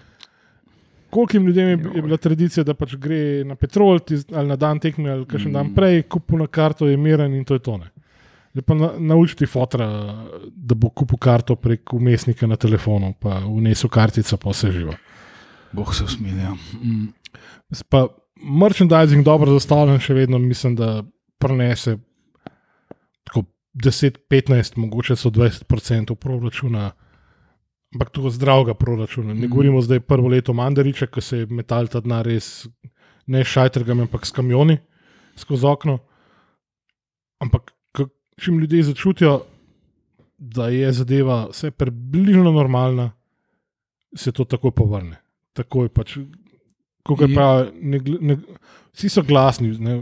[1.12, 4.00] Kolikim ljudem je, je bila tradicija, da pač gre na petrol
[4.32, 5.54] ali na dan tekme, ali kakšen mm.
[5.54, 7.76] dan prej, kupu na karto, je miren in to je to.
[7.78, 7.89] Ne.
[8.54, 9.88] Zdaj pa na, naučiti fotra,
[10.56, 14.96] da bo kupil karto prek umestnika na telefonu, pa vnesel kartico, pa vse živo.
[15.73, 16.51] Bog se usmilja.
[16.84, 17.07] Mm.
[17.89, 21.03] Pa merchandising dobro zastavljen, še vedno mislim, da
[21.39, 21.97] prenese
[23.23, 26.91] tako 10-15, mogoče so 20% proračuna.
[27.93, 29.34] Ampak to zdravega proračuna.
[29.34, 29.49] Ne Mhm.
[29.51, 32.67] govorimo zdaj prvo leto Mandariča, ki se je metal ta denar res
[33.27, 34.77] ne s šajtrgami, ampak s kamioni.
[35.36, 35.97] skozi okno.
[37.39, 37.71] Ampak
[38.38, 39.41] čim ljudje začutijo,
[40.38, 43.12] da je zadeva vse približno normalna,
[44.15, 45.17] se to tako povrne.
[45.54, 46.18] Tako je pač,
[47.04, 48.38] kot Je- pravi, ne, ne,
[48.92, 50.02] vsi so glasni, ne,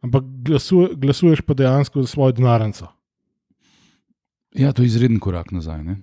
[0.00, 2.88] ampak glasuje, glasuješ pa dejansko za svojo denarnico.
[4.54, 5.82] Ja, to je izreden korak nazaj.
[5.82, 5.96] Ne?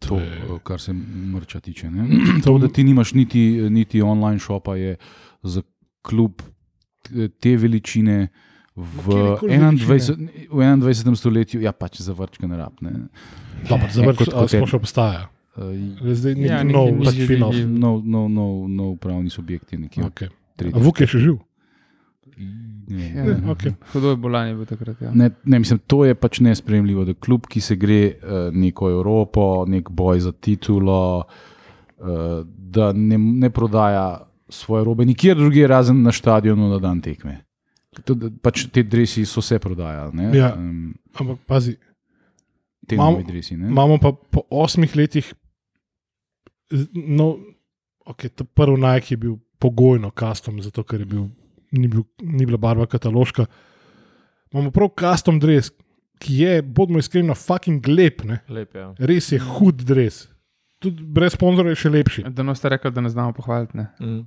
[0.00, 1.86] To, To je- kar se mrča tiče.
[1.88, 2.08] ne.
[2.44, 4.96] To, da ti nimaš niti, niti online shopa, je
[5.44, 5.62] za
[6.02, 6.42] klub
[7.02, 8.28] t- te veličine
[8.74, 10.16] v, Katerekoli 21,
[10.48, 11.14] v 21.
[11.14, 12.72] stoletju, ja, pač za vrčke ne rab.
[12.80, 12.90] Ne.
[13.62, 15.28] Dobro, Ja, zavrč, kot- kot, kot kot še obstaja.
[15.52, 15.76] Uh,
[16.10, 17.52] Zdaj ni Ja, nov, pač že spin-off.
[17.52, 17.68] živi.
[17.70, 20.04] no, no, no, no pravni subjekti, nekje.
[20.04, 20.28] Okay.
[20.72, 21.36] Vuk je še živ.
[22.88, 23.72] Ne, Ja, Ne, okej.
[23.92, 24.96] Hudo je bolanje bil takrat.
[24.98, 25.10] Ja.
[25.12, 28.14] Ne, ne, mislim, to je pač nespremljivo, da kljub, ki se gre uh,
[28.50, 31.24] neko Evropo, nek boj za titulo,
[31.98, 32.06] uh,
[32.46, 34.06] da ne, ne prodaja
[34.48, 37.38] svoje robe nikjer drugje, razen na stadionu na dan tekme.
[38.02, 40.30] To, da, pač te dresi so se prodajali, ne?
[40.32, 40.54] Ja.
[40.54, 41.76] Um, Ampak pazi,
[42.82, 43.56] te Imamo- dresi.
[43.56, 43.68] Ne?
[43.68, 45.28] imamo pa po osmih letih,
[46.94, 47.36] no,
[48.06, 51.28] okay, ta prvi Nike je bil pogojno custom, zato ker je bil,
[51.70, 53.46] ni, bil, ni bila barva kataloška.
[54.52, 55.70] Imamo prav custom dres,
[56.22, 58.42] ki je, bodimo iskreni, fucking lep, ne?
[58.48, 58.92] Lep, ja.
[58.98, 60.26] res je hud dres.
[60.82, 62.24] Tudi brez sponzorja je še lepši.
[62.34, 63.78] Da no ste rekli, da ne znamo pohvaliti.
[63.78, 63.86] Ne?
[64.02, 64.22] Mm.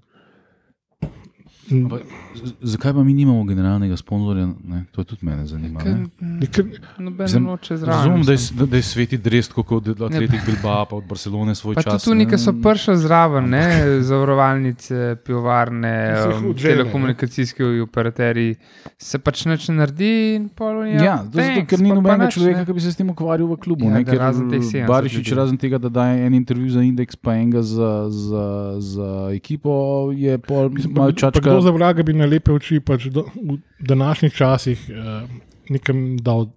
[1.66, 2.02] Ampak
[2.36, 4.46] z- Zakaj pa mi nimamo generalnega sponzorja?
[4.64, 4.86] Ne?
[4.92, 5.80] To je tudi mene zanima.
[6.22, 7.98] Mislim, noče zraven.
[7.98, 8.70] Razumem, da je, mislim.
[8.70, 11.94] da je sveti dres, kot od Atletik Bilbao, pa od Barcelone svoj Pa čas.
[11.96, 13.64] tudi tu nekaj so prišli zraven, ne?
[14.02, 18.56] zavarovalnice, pivovarne, um, telekomunikacijski operaterji.
[18.98, 20.96] Se pač neč ne naredi in pol je.
[20.96, 23.58] Ja, to je zato, ker ni nobenega človeka, ki bi se s tem ukvarjal v
[23.58, 23.86] klubu.
[23.86, 27.36] Ja, ne, razen teh 70 Barišič, razen tega, da daje en intervju za indeks, pa
[27.36, 28.46] enega za, za,
[28.80, 29.74] za ekipo,
[30.14, 31.55] je pol malo Pa čačka.
[31.56, 35.30] Kdo za vraga bi na lepe oči pač do, v današnjih časih uh,
[35.70, 36.50] nekam dal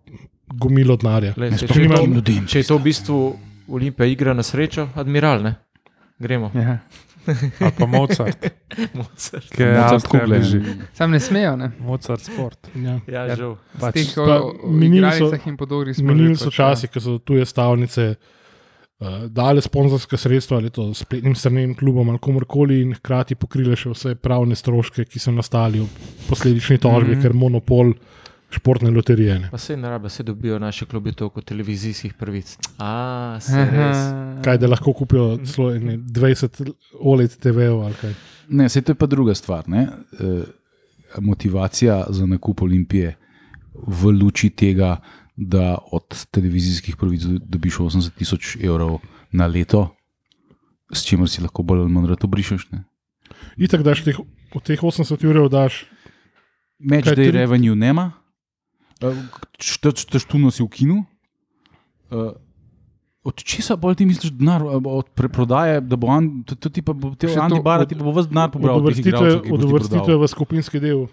[0.48, 1.34] gomilo denarja.
[1.34, 1.68] Če,
[2.46, 3.18] če, je to, v bistvu
[3.68, 5.54] Olimpija igra na srečo, admiral, ne?
[6.18, 6.50] Gremo.
[6.54, 6.78] Ja.
[7.60, 8.46] Ali pa Mozart,
[8.94, 9.50] Mozart.
[9.52, 10.60] ki je Mozart bližje.
[10.94, 11.70] Sam ne smejo, ne?
[11.78, 12.68] Mozart sport.
[12.74, 12.96] Ja.
[13.06, 13.36] Ja, Ja.
[13.36, 13.56] žal.
[13.74, 15.56] V Pač, teh pa minili so- in
[16.32, 18.16] že so pač, časi, ko so tuje stavnice
[19.30, 24.14] dale sponzorske sredstva ali to spletnim stranem klubom ali komorkoli in hkrati pokrile še vse
[24.18, 27.18] pravne stroške, ki so nastali v posledični tožbi, mm.
[27.18, 27.22] -hmm.
[27.22, 27.92] ker monopol
[28.50, 29.38] športne loterije.
[29.38, 29.48] Ne.
[29.50, 32.58] Pa se ne rabe, se dobijo naši klubi toliko televizijskih prvic.
[32.78, 33.70] A, se Aha.
[33.70, 33.96] res.
[34.44, 38.14] Kaj da lahko kupijo celo ene 20 OLED TV-ov ali kaj.
[38.48, 39.68] Ne, se to je pa druga stvar.
[39.68, 39.88] Ne?
[40.20, 40.42] E,
[41.20, 43.16] motivacija za nakup Olimpije
[43.86, 44.96] v luči tega,
[45.38, 48.98] da od televizijskih pravic do- dobiš 80 tisoč evrov
[49.30, 49.94] na leto,
[50.90, 52.70] s čimer si lahko bolj ali manj rad obrišeš.
[52.74, 52.82] Ne?
[53.56, 54.18] Itak daš teh,
[54.50, 55.86] od teh 80 ur, daš
[56.80, 58.12] Match Kaj, day tri- revenue nema,
[60.18, 60.96] štuno si v kinu.
[62.10, 62.34] Uh,
[63.20, 66.80] Od česa bolj ti misliš, denar, eh, od preprodaje, da bo An- to, to ti
[66.80, 67.26] pa bo, to
[68.10, 68.78] ves denar pobral.
[68.78, 68.88] od
[69.60, 71.06] uvrstitve, v skupinski del.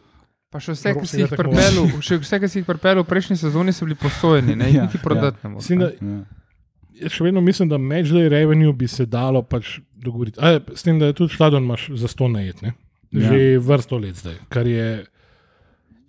[0.55, 3.35] Pa še vse, ki si jih pripeljal, še vse, ki si jih pripeljal v prejšnji
[3.41, 5.57] sezoni, so bili posojeni, ne jih Ja, niti prodati moreš.
[5.65, 7.09] Mislim, da, Ja.
[7.11, 10.39] še vedno mislim, da matchday revenue bi se dalo pač dogovoriti.
[10.39, 12.71] A, s tem, da je tudi stadion imaš za sto najet, ne?
[13.11, 13.59] že ja.
[13.59, 14.87] vrsto let zdaj, kar je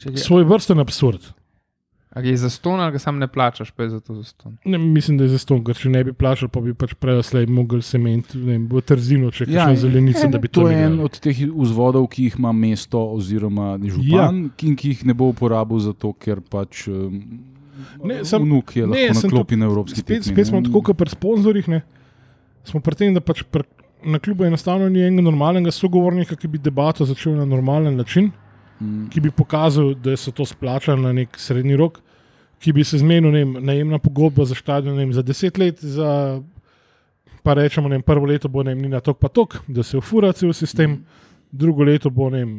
[0.05, 1.27] je, svoj vrsten absurd.
[2.16, 4.55] A je za ston ali ga sam ne plačaš, pa je za to za ston.
[4.64, 7.20] Ne, mislim, da je za ston, ker če ne bi plačal, pa bi pač prej
[7.46, 10.79] mogel sement ne vem, v trzino, če Ja, ja, zelenice, da bi to To je
[10.81, 14.31] en od teh vzvodov, ki jih ima mesto oziroma župan, ja.
[14.62, 17.20] in ki jih ne bo uporabil zato, ker pač um,
[18.02, 20.61] Ne, sem- vnuk je ne, lahko sem na klopi na evropski Spet, tekmi, spet smo
[20.61, 20.64] ne.
[20.64, 21.68] tako, kot pri sponzorjih.
[21.68, 21.83] Ne?
[22.64, 23.62] Smo pri tem, da pač pri,
[24.02, 28.33] na klubu enostavno ni enega normalnega sogovornika, ki bi debato začel na normalen način,
[28.76, 29.07] Mm.
[29.09, 32.02] ki bi pokazal, da se to splača na nek srednji rok,
[32.61, 35.83] ki bi se zmenil ne vem, najemna pogodba za stadion ne vem, za deset let,
[35.85, 36.40] za,
[37.42, 40.53] pa rečemo, ne vem, prvo leto bo najemnina tok pa tok, da se ufura cel
[40.57, 40.99] sistem,
[41.53, 42.59] drugo leto bo ne vem.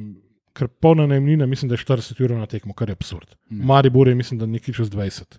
[0.57, 3.27] Ker polna najemnina, mislim, da je 40 ur na tekmo, kar je absurd.
[3.29, 3.59] Ja.
[3.69, 5.37] Maribor je, mislim, da nekaj čez 20.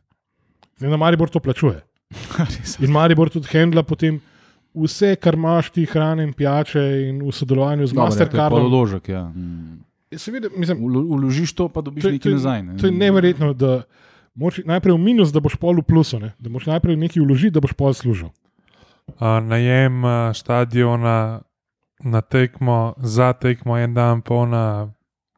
[0.79, 1.81] Zdaj, da Maribor to plačuje.
[2.85, 4.21] In Maribor tudi handla potem
[4.75, 8.59] vse, kar imaš ti hrane in pijače, in v sodelovanju z je Mastercardom.
[8.59, 9.09] podoložek.
[9.09, 9.25] Ja.
[9.29, 9.83] Mm.
[10.16, 12.62] Seveda, mislim, Vložiš to, pa dobiš To nekaj nazaj.
[12.62, 12.77] Ne?
[12.79, 13.83] to je neverjetno, da
[14.38, 16.33] moraš najprej v minus, da boš pol v plusu, ne?
[16.38, 18.31] da moraš najprej nekaj vložiti, da boš pol služil.
[19.19, 21.42] A, najem a, stadiona
[22.04, 24.92] na tekmo, za tekmo en dan, polna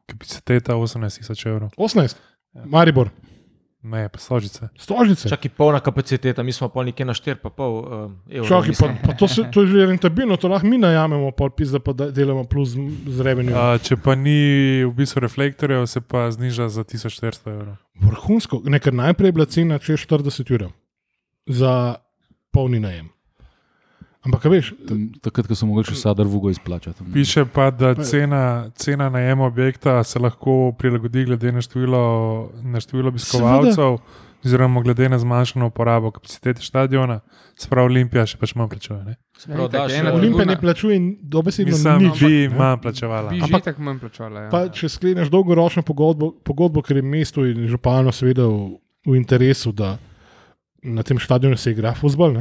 [0.05, 1.73] kapaciteta 18 tisoč evrov.
[1.77, 2.19] 18,
[2.51, 2.65] Ja.
[2.65, 3.09] Maribor.
[3.83, 4.69] Ne, pa stožice.
[4.77, 5.29] Stožice.
[5.29, 8.49] Čakaj, polna kapaciteta, mi smo pa nekje na 4,5 uh, evrov.
[8.49, 8.97] Čakaj, pa, mislim.
[9.05, 12.11] pa to, se, to je že rentabilno, to lahko mi najamemo, pol pizda pa da-
[12.11, 12.77] delamo plus
[13.07, 13.19] z.
[13.55, 17.75] A, če pa ni v bistvu reflektorjev, se pa zniža za 1400 evrov.
[18.01, 20.69] Vrhunsko, nekaj najprej je bila cena čez 40 ur
[21.49, 21.95] za
[22.53, 23.10] polni najem.
[24.21, 24.67] Ampak, a veš,
[25.25, 27.01] takrat, ko so mogli še sadar vugo izplačati.
[27.13, 32.01] Piše pa, da cena, cena najema objekta se lahko prilagodi glede na število,
[32.61, 33.97] na število obiskovalcev,
[34.45, 37.19] oziroma glede na zmanjšano uporabo kapacitete stadiona.
[37.57, 38.99] Sprav Olimpija še pač manj plačuje.
[39.05, 39.15] ne?
[39.69, 42.21] Daš, ena eh, Olimpija ne plačuje in dobesedno Mislim, nič.
[42.21, 42.57] bi ne.
[42.57, 43.29] manj plačevala.
[43.33, 44.43] Bi že Ampak- tako manj plačala.
[44.45, 44.49] Ja.
[44.53, 49.73] Pa, če skleneš dolgoročno pogodbo, pogodbo ker je mesto in župano seveda v, v interesu,
[49.73, 49.97] da
[50.81, 52.37] na tem stadionu se igra futbol.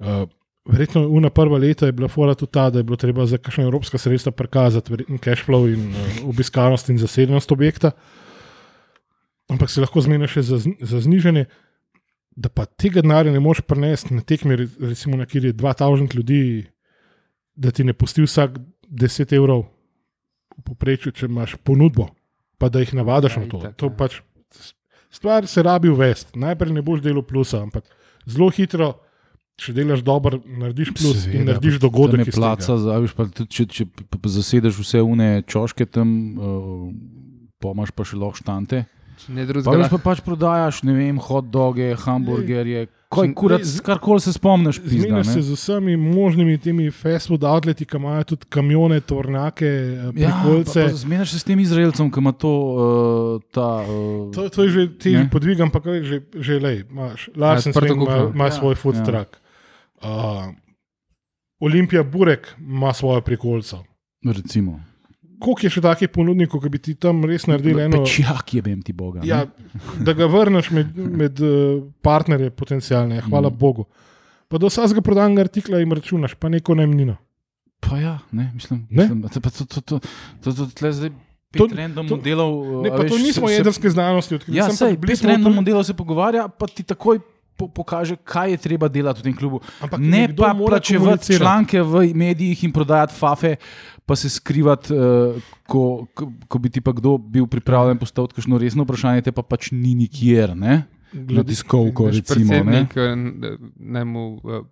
[0.00, 0.24] Uh,
[0.64, 3.64] verjetno una prva leta je bila fora tudi ta, da je bilo treba za kakšne
[3.64, 5.96] evropska sredstva prikazati verjetno cash flow in uh,
[6.28, 7.90] obiskanost in zasedenost objekta.
[9.48, 11.44] Ampak se lahko zmeniš še za, za znižanje.
[12.34, 16.16] Da pa tega denarja ne moreš prenesti na tekmi, re- recimo na kjer je 2000
[16.16, 16.40] ljudi,
[17.54, 18.56] da ti ne pusti vsak
[18.88, 19.66] 10 evrov
[20.56, 22.08] v povprečju, če imaš ponudbo,
[22.58, 23.58] pa da jih navadaš Ja, na to.
[23.58, 23.92] itak, to ja.
[23.92, 24.16] pač,
[25.10, 26.34] stvar se rabi uvesti.
[26.38, 27.86] Najprej ne boš delal plusa, ampak
[28.26, 28.94] zelo hitro,
[29.56, 32.16] če delaš dobro, narediš plus Seveda, in narediš dogodek.
[32.16, 32.36] Ne iz tega.
[32.36, 33.82] placa, za- a veš, pa tudi, če, če
[34.20, 36.90] zasedeš vse une čoške tam, uh,
[37.58, 38.84] pomaš pa še lahko štante.
[39.16, 39.30] Če
[39.62, 43.30] Pa veš, pa pač prodajaš, ne vem, hot doge, hamburgerje, kaj
[43.64, 48.24] z- karkoli se spomniš, pizda, se z vsemi možnimi temi fast food outleti, ki imajo
[48.26, 49.70] tudi kamione, tornake,
[50.12, 50.82] Ja, prikolce.
[50.82, 54.62] pa, pa zmeniš se s tem Izraelcem, ki ima to, uh, ta, uh, To, to
[54.62, 55.14] je že ti
[55.70, 57.30] pa kaj že, že lej, imaš.
[57.32, 59.04] Larsen odprto Swing ima, ima Ja, svoj food ja.
[59.04, 59.43] truck.
[60.04, 60.54] Uh,
[61.60, 63.76] Olimpija Burek ima svoje prikolce.
[64.26, 64.80] recimo.
[65.36, 67.98] Koliko je še takih ponudnikov, ki bi ti tam res naredili eno?
[67.98, 69.20] Pečjak je, vem ti Boga.
[69.20, 69.26] ne.
[69.26, 69.42] Ja,
[69.98, 71.50] da ga vrneš med, med eh,
[72.00, 73.56] partnerje potencijalne, hvala Mm.
[73.56, 73.84] Bogu.
[74.48, 77.16] Pa do vsakega prodanega artikla jim računaš, pa neko najemnino.
[77.80, 79.02] Pa ja, ne, mislim, Ne?
[79.02, 80.00] mislim to, pa to, to, to,
[80.40, 82.50] to, to, tle zdaj To- pet random to- modelov.
[82.82, 84.56] Ne, a pa veš, to nismo se- jedrske znanosti, odkrili.
[84.56, 87.20] Ja, sej, bili smo random tam- modelov se pogovarja, pa ti takoj
[87.56, 89.60] po, pokaže, kaj je treba delati v tem klubu.
[89.80, 93.56] Ampak ne pa plačevati članke v medijih in prodajati fafe,
[94.06, 98.58] pa se skrivati, uh, ko, ko, ko bi ti pa kdo bil pripravljen postaviti kakšno
[98.58, 100.56] resno vprašanje, te pa pač ni nikjer.
[100.56, 100.82] Ne?
[101.14, 102.52] Na tiskovko, Naš recimo.
[102.52, 102.62] Ne?
[102.64, 104.62] predsednik, eh, n- naj mu, eh,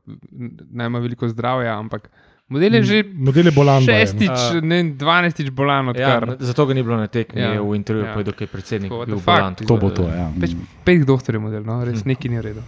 [0.70, 2.10] naj ima veliko zdravja, ampak
[2.52, 3.80] model je že Model je bolan.
[3.80, 3.86] ne.
[3.88, 6.36] šestič, A- ne vem, dvanajstič bolan Ja, odkar.
[6.38, 8.08] zato ga ni bilo na tekmi, Ja, ja, v intervjuju ja.
[8.08, 8.14] ja.
[8.14, 9.26] povedal, da je predsednik Tako, bil fuck?
[9.26, 9.54] bolan.
[9.56, 10.26] To bo to, ja.
[10.36, 12.08] Peč, pet doktorjev model, no, res Hm.
[12.08, 12.62] neki ni v redu.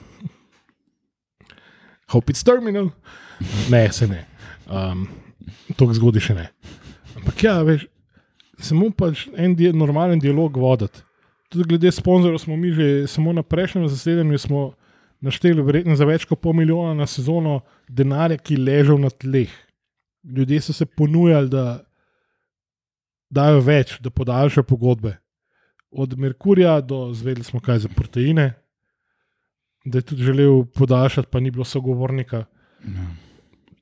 [2.07, 2.91] Hope it's terminal.
[3.68, 4.24] Ne, se ne.
[4.66, 5.09] Um,
[5.74, 6.49] to zgodi še ne.
[7.14, 7.87] Ampak ja, veš,
[8.59, 11.03] samo pač en di normalen dialog voditi.
[11.49, 14.61] Tudi glede sponzorjev smo mi že samo na prejšnjem zasedanju smo
[15.20, 19.49] našteli verjetno za več kot pol milijona na sezono denarja, ki ležal na tleh.
[20.27, 21.85] Ljudje so se ponujali, da
[23.31, 25.16] dajo več, da podaljšajo pogodbe.
[25.91, 28.55] Od Merkurja do zvedeli smo kaj za proteine,
[29.85, 32.45] da je tudi želel podaljšati, pa ni bilo sogovornika.
[32.85, 33.07] Ja.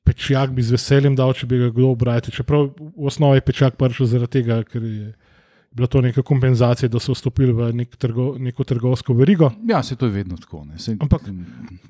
[0.05, 2.21] Pečjak bi z veseljem dal, če bi ga kdo obral.
[2.21, 5.13] Čeprav v osnovi je pečjak prišel zaradi tega, ker je
[5.73, 9.53] bila to neka kompenzacija, da so vstopili v nek trgo, neko trgovsko verigo.
[9.65, 10.65] Ja, se to je vedno tako.
[10.65, 10.79] Ne.
[10.79, 11.31] Se, Ampak-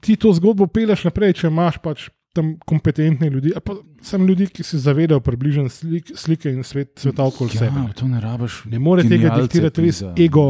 [0.00, 4.62] Ti to zgodbo peleš naprej, če imaš pač tam kompetentne ljudi, pa sem ljudi, ki
[4.62, 7.85] se zavedajo približno slik, slike in svet, sveta okoli ja, sebe.
[7.97, 8.62] to ne rabiš.
[8.72, 10.47] Ne more tega diktirati res ego,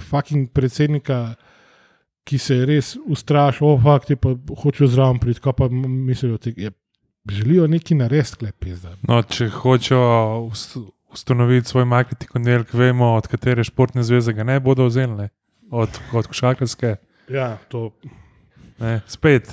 [0.00, 1.34] fucking predsednika,
[2.28, 6.38] ki se je res ustrašil, oh, fakt, ti pa hočejo zraven priti, kaj pa mislijo,
[6.38, 6.70] te, je,
[7.30, 8.98] želijo neki narediti, klepi zdaj.
[9.08, 10.04] No, če hočejo
[10.50, 10.78] ust-
[11.12, 15.16] ustanoviti svoj marketing oddelek, vemo, od katere športne zveze ga ne bodo vzeli.
[15.16, 15.28] Ne?
[15.70, 16.96] Od, od košarkarske.
[17.32, 17.90] Ja, to.
[18.78, 19.00] Ne?
[19.06, 19.50] Spet.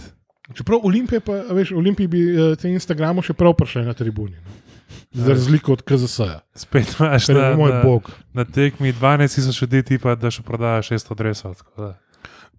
[0.54, 4.36] Čeprav Olimpije, pa, a veš, Olimpiji bi eh, te Instagramu še prav prišli na tribuni.
[4.36, 5.24] No.
[5.24, 6.40] Za razliko od KZS-ja.
[6.56, 8.10] Spet imaš na, je moj na, bog.
[8.34, 11.56] na tekmi 12 tisoč ljudi, ti pa da še prodaja 600 adresov.
[11.56, 11.92] tako da.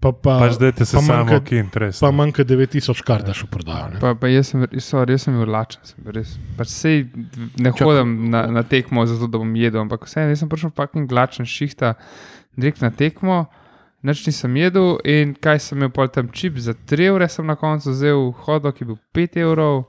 [0.01, 1.99] Pa, pa, Pač dajte se pa samo manjka- ki interes.
[2.01, 3.91] pa manjka 9000 kart, da še prodajo.
[3.93, 4.01] ne.
[4.01, 6.39] Pa, pa jaz sem, sorry, jaz sem bil lačen, sem res.
[6.57, 7.05] Pač sej
[7.59, 11.11] ne hodim na, na tekmo, zato da bom jedel, ampak vseeno jaz sem prišel paking
[11.13, 11.95] lačen šihta,
[12.57, 13.45] direkt na tekmo,
[14.03, 17.55] nič nisem jedel in kaj sem imel pol tam čip za 3 evre, sem na
[17.55, 19.85] koncu vzel hodok, ki je bil 5 evrov.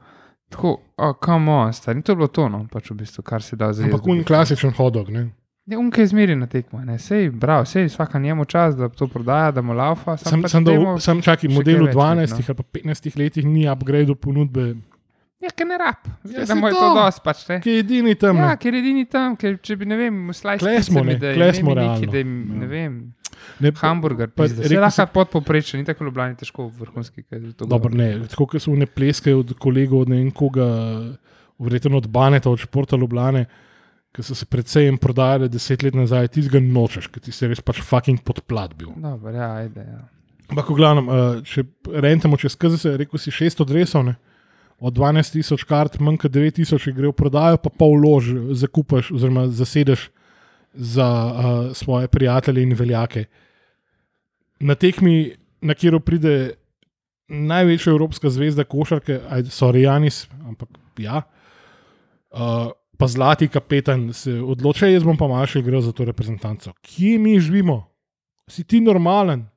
[0.49, 3.55] Tako, oh, kam on, stari, to je bilo to, no, pač v bistvu, kar si
[3.55, 5.07] da za Ampak un klasičen hodog.
[5.09, 5.30] Ne?
[5.66, 9.51] Ne, unke izmeri na tekmo, ne, sej, bravo, sej, vsaka njemu čas, da to prodaja,
[9.51, 10.18] da mu laufa.
[10.18, 13.18] Sam, pač sam, da, dajmo- sam čakaj, modelu kaj več 12 biti, ali pa 15
[13.18, 14.74] letih ni upgrade ponudbe,
[15.41, 16.80] Ja, ker ne rab, Ja, ja, mu je to.
[16.80, 17.55] to dosti, pač ne.
[17.62, 18.38] ki je edini tam.
[18.38, 18.57] Ja, ne.
[18.57, 21.47] ker je edini tam, ker če bi, ne vem, slajs Tle smo, ne, da tle
[21.47, 22.12] ne smo bi neki, realno.
[22.12, 22.93] da jim, ne vem.
[22.99, 23.20] Ne,
[23.82, 24.64] Hamburger, pa pizda.
[24.64, 27.24] Se rekel lahko sem- podpoprečen, ni tako ljubljeni težko vrhunski.
[27.59, 30.68] Dobro, ne, tako kot so ne pleske od kolegov, od ne vem koga,
[31.59, 33.45] verjetno od Baneta, od Športa Ljubljane,
[34.12, 37.62] ki so se predvsej prodajali deset let nazaj, ti ga nočeš, ker ti si res
[37.62, 38.91] pač fucking podplat bil.
[38.97, 39.86] Dobro, ja, ajde.
[39.88, 40.01] Ja.
[40.51, 41.64] Ampak, v glavnem, eh, če
[42.03, 44.18] rentamo čez KZS, rekel si 600 adresov, ne?
[44.82, 48.32] od 12 tisoč kart, manj kot 9 tisoč jih gre v prodajo, pa pol lož
[48.57, 50.07] zakupaš oziroma zasedeš
[50.74, 53.26] za uh, svoje prijatelje in veljake.
[54.62, 56.53] Na tekmi, na katero pride
[57.32, 61.24] največja evropska zvezda košarke, so Janis, ampak ja.
[62.32, 66.74] Uh, pa zlati kapetan se odloča, jaz bom pa malo še igral za to reprezentanco.
[66.86, 67.82] Kje mi živimo?
[68.51, 69.47] Si ti normalen?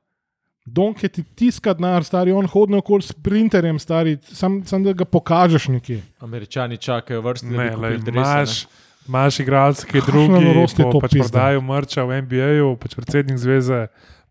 [0.64, 5.04] Donke ti tiska denar, stari, on hodi okoli s printerjem, stari, sam, sam da ga
[5.04, 5.98] pokažeš nekje.
[6.24, 8.16] Američani čakajo vrste, da Ne, bi drese, ne.
[8.16, 8.54] imaš,
[9.08, 10.40] imaš igralce, ki drugi
[10.80, 13.82] po, pač prodajo mrča v NBA-ju, pač predsednik zveze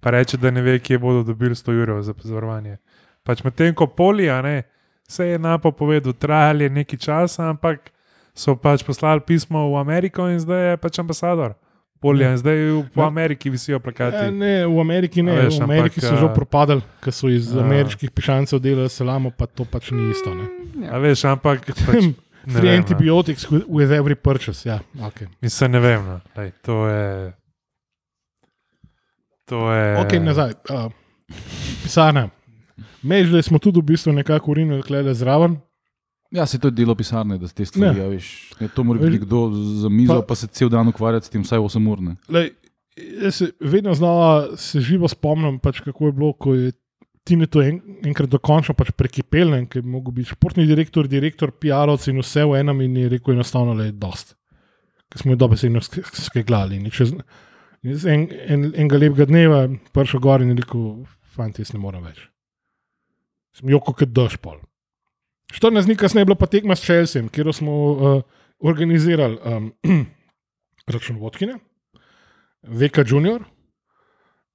[0.03, 2.77] pa reče, da ne ve, kje bodo dobili 100 evrov za zavarovanje.
[3.23, 4.63] Pač medtem ko polija, ne,
[5.05, 7.91] se je napo povedal, trajali je nekaj časa, ampak
[8.35, 11.53] so pač poslali pismo v Ameriko in zdaj je pač ambasador.
[11.99, 13.05] Polija in zdaj v- Ja.
[13.05, 14.31] Ameriki visijo Ja, plakati.
[14.31, 17.55] ne, v Ameriki ne, veš, v Ameriki ampak, so že a- propadali, ker so iz
[17.55, 20.33] a- ameriških pišancev delali salamo, pa to pač ni isto.
[20.33, 20.89] Ne.
[20.89, 22.03] A veš, ampak pač,
[22.45, 22.77] ne Free vem, no.
[22.77, 24.65] antibiotics with, with every purchase.
[24.65, 25.27] Ja, okay.
[25.41, 26.05] Mislim, ne vem.
[26.05, 26.19] No.
[26.35, 27.33] Lej, to je.
[29.45, 29.97] To je.
[29.99, 30.53] ok, nazaj.
[30.69, 30.87] Uh,
[31.83, 32.29] pisarna.
[33.01, 35.57] Mež, da smo tudi v bistvu nekako urinili klede zraven.
[36.31, 37.99] Ja, se to je delo pisarne, da te stvari.
[37.99, 38.29] Ja, veš,
[38.59, 41.43] ne, to mora biti kdo za mizo, pa- pa, se cel dan ukvarjati s tem,
[41.43, 42.01] vsaj 8 ur.
[42.01, 42.15] ne.
[42.29, 42.49] Lej,
[43.21, 46.71] jaz se vedno znova se živo spomnim, pač, kako je bilo, ko je
[47.23, 52.09] Tine to en, enkrat dokončno pač prekipel, ker je mogel biti športni direktor, direktor, PR-ovci
[52.11, 54.33] in vse v enem in je rekel enostavno, da je dost.
[55.07, 56.81] Ker smo jo dobesedno sk- skeglali.
[57.83, 59.63] In čez in z en, en, enega lepega dneva
[59.95, 61.03] prišel gor in rekel,
[61.35, 62.21] fanti, jaz ne morem več.
[63.57, 64.61] Sem joko kot daš pol.
[65.53, 68.21] 14 dni kasneje je bila pa tekma s Chelsea, kjer smo uh,
[68.63, 69.73] organizirali um,
[70.95, 71.59] računovodkine,
[72.63, 73.43] Veka Junior,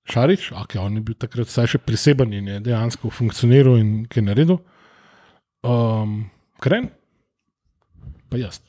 [0.09, 4.25] Šarič, okay, on je bil takrat vsaj še priseben in je dejansko funkcioniral in kaj
[4.25, 4.57] naredil.
[5.61, 6.31] Um,
[6.65, 6.89] Kren,
[8.33, 8.63] pa jaz.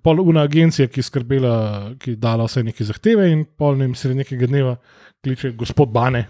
[0.00, 1.54] Pol una agencija, ki je skrbela,
[2.00, 4.76] ki je dala vse neke zahteve, in pol ne vem, sredi nekega dneva
[5.22, 6.22] kliče gospod Bane,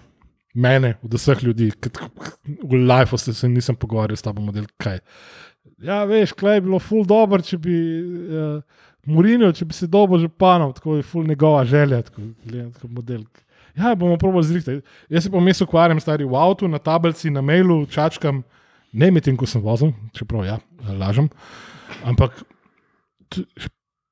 [0.55, 1.93] mene, od vseh ljudi, ki
[2.63, 4.99] v lifeu se, se nisem pogovarjal s tabo model, kaj.
[5.83, 10.19] Ja, veš, kaj je bilo ful dobro, če bi uh, Murino, če bi se dobo
[10.19, 12.29] že panom, tako je ful njegova želja, tako,
[12.75, 13.25] tako model.
[13.79, 14.83] Ja, bomo probali zrihtati.
[15.11, 18.43] Jaz se pa vmes ukvarjam, stari v avtu, na tablici, na mailu, čačkam,
[18.93, 20.59] ne medtem, ko sem vozil, čeprav ja,
[20.99, 21.31] lažem.
[22.05, 22.43] Ampak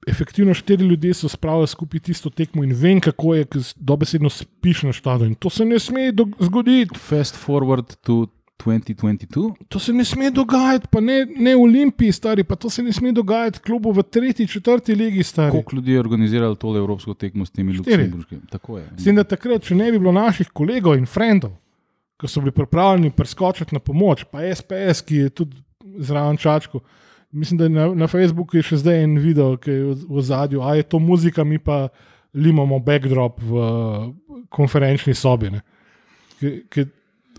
[0.08, 4.82] efektivno štiri ljudje so spravili skupaj tisto tekmo in vem, kako je, ker dobesedno spiš
[4.82, 5.24] na štadu.
[5.24, 6.98] In to se ne sme zgoditi.
[6.98, 8.26] Fast forward to
[8.64, 9.54] 2022.
[9.68, 12.92] To se ne sme dogajati, pa ne, ne v Olimpiji, stari, pa to se ne
[12.92, 15.50] sme dogajati klubu v tretji, četrti ligi, stari.
[15.50, 17.76] Koliko ljudi je organiziralo tole evropsko tekmo s temi.
[17.78, 18.40] Luksemburškimi?
[19.04, 21.56] Tem, da takrat, če ne bi bilo naših kolegov in frendov,
[22.20, 25.62] ki so bili pripravljeni preskočiti na pomoč, pa SPS, ki je tudi
[25.98, 26.80] zraven čačku.
[27.32, 30.22] Mislim, da je na, na Facebooku je še zdaj en video, ki je v- v
[30.22, 31.88] zadju, a je to muzika, mi pa
[32.34, 34.14] limamo backdrop v uh,
[34.48, 35.50] konferenčni sobi.
[35.50, 35.60] ne.
[36.40, 36.86] Ki- ki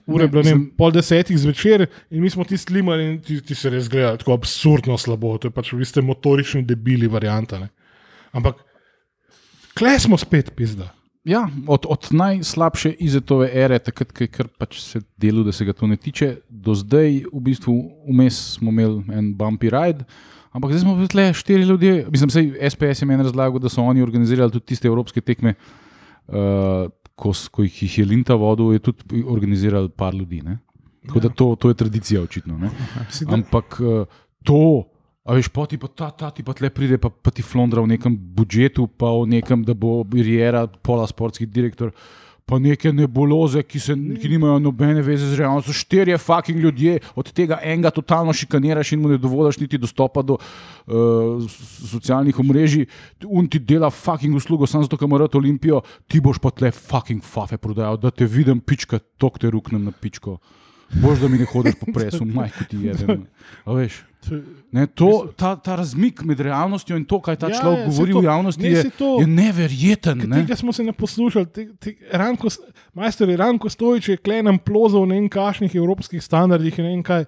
[0.07, 3.19] Ura Ne, je ne, vem, mislim- pol desetih zvečer in mi smo ti slimali in
[3.19, 5.37] ti, ti se res gleda tako absurdno slabo.
[5.37, 7.59] To je pač, vi ste motorični debili varianta.
[7.59, 7.69] Ne.
[8.31, 8.55] Ampak,
[9.73, 10.89] kle smo spet, pizda.
[11.24, 15.65] Ja, od, od najslabše izetove ere, takrat, ko je kar pač se delo, da se
[15.65, 17.76] ga to ne tiče, do zdaj, v bistvu,
[18.09, 20.07] vmes smo imeli en bumpy ride,
[20.49, 22.07] ampak zdaj smo bili le štiri ljudje.
[22.09, 26.89] Mislim, da SPS je meni razlagal, da so oni organizirali tudi tiste evropske tekme, uh,
[27.15, 30.41] ko, ko jih je Linta vodil, je tudi organiziral par ljudi.
[30.41, 30.57] Ne?
[31.05, 32.57] Tako da to, to je tradicija, očitno.
[32.57, 32.74] Ne?
[33.38, 34.09] Ampak uh,
[34.43, 34.89] to,
[35.32, 37.79] a veš, pa ti pa ta, ta ti pa tle pride, pa, pa ti flondra
[37.79, 41.95] v nekem budžetu, pa v nekem, da bo Riera, pola sportski direktor.
[42.43, 45.71] Pa neke nebuloze, ki, se, ki nimajo nobene veze z realnostjo.
[45.77, 50.36] Štirje fucking ljudje, od tega enega totalno šikaniraš in mu ne dovoliš niti dostopa do
[50.36, 51.47] uh,
[51.93, 52.89] socialnih omrežij.
[53.23, 55.79] Un ti dela fucking uslugo, samo zato, ker mora to Olimpijo,
[56.11, 59.95] ti boš pa tle fucking fafe prodajal, da te vidim pička, tok te ruknem na
[59.95, 60.41] pičko.
[60.99, 63.21] Bož, da mi ne hodiš po presu, majko ti je.
[63.63, 64.11] Veš.
[64.72, 68.11] Ne, to, ta, ta razmik med realnostjo in to, kaj ta Ja, človek ja, govori
[68.11, 70.17] to- v javnosti, ne, je, to- je neverjeten.
[70.26, 70.36] Ne?
[70.38, 71.45] Tega smo se ne poslušali.
[71.47, 72.47] Te, te, Ranko,
[72.93, 77.26] majster Ranko Stojič je klenem plozal v ne vem kašnih evropskih standardih in vem kaj.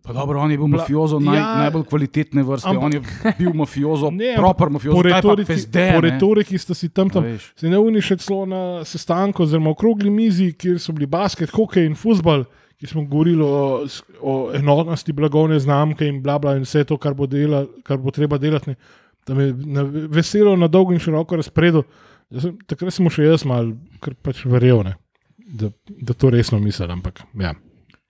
[0.00, 2.66] Pa dobro, on je bil mafiozo naj, Ja, najbolj kvalitetne vrste.
[2.66, 3.00] ampak- on je
[3.38, 4.96] bil mafiozo, Ne, proper mafiozo.
[4.96, 7.22] po retoriki, pezde, po retoriki ste si tam, tam
[7.54, 11.94] se ne unišče celo na sestanku, oziroma okrogli mizi, kjer so bili basket, hokej in
[11.94, 12.44] futbal,
[12.82, 13.86] ki smo govorili o,
[14.20, 18.10] o enotnosti blagovne znamke in bla bla in vse to, kar bo, dela, kar bo
[18.10, 18.70] treba delati.
[18.70, 18.76] Ne.
[19.24, 21.84] Tam je na, veselo na dolgo in široko razpredu.
[22.30, 23.70] Jaz sem- Takrat sem še jaz mal,
[24.02, 24.96] ker pač verjel, ne,
[25.38, 26.90] da, da to resno mislim.
[26.90, 27.54] Ampak ja.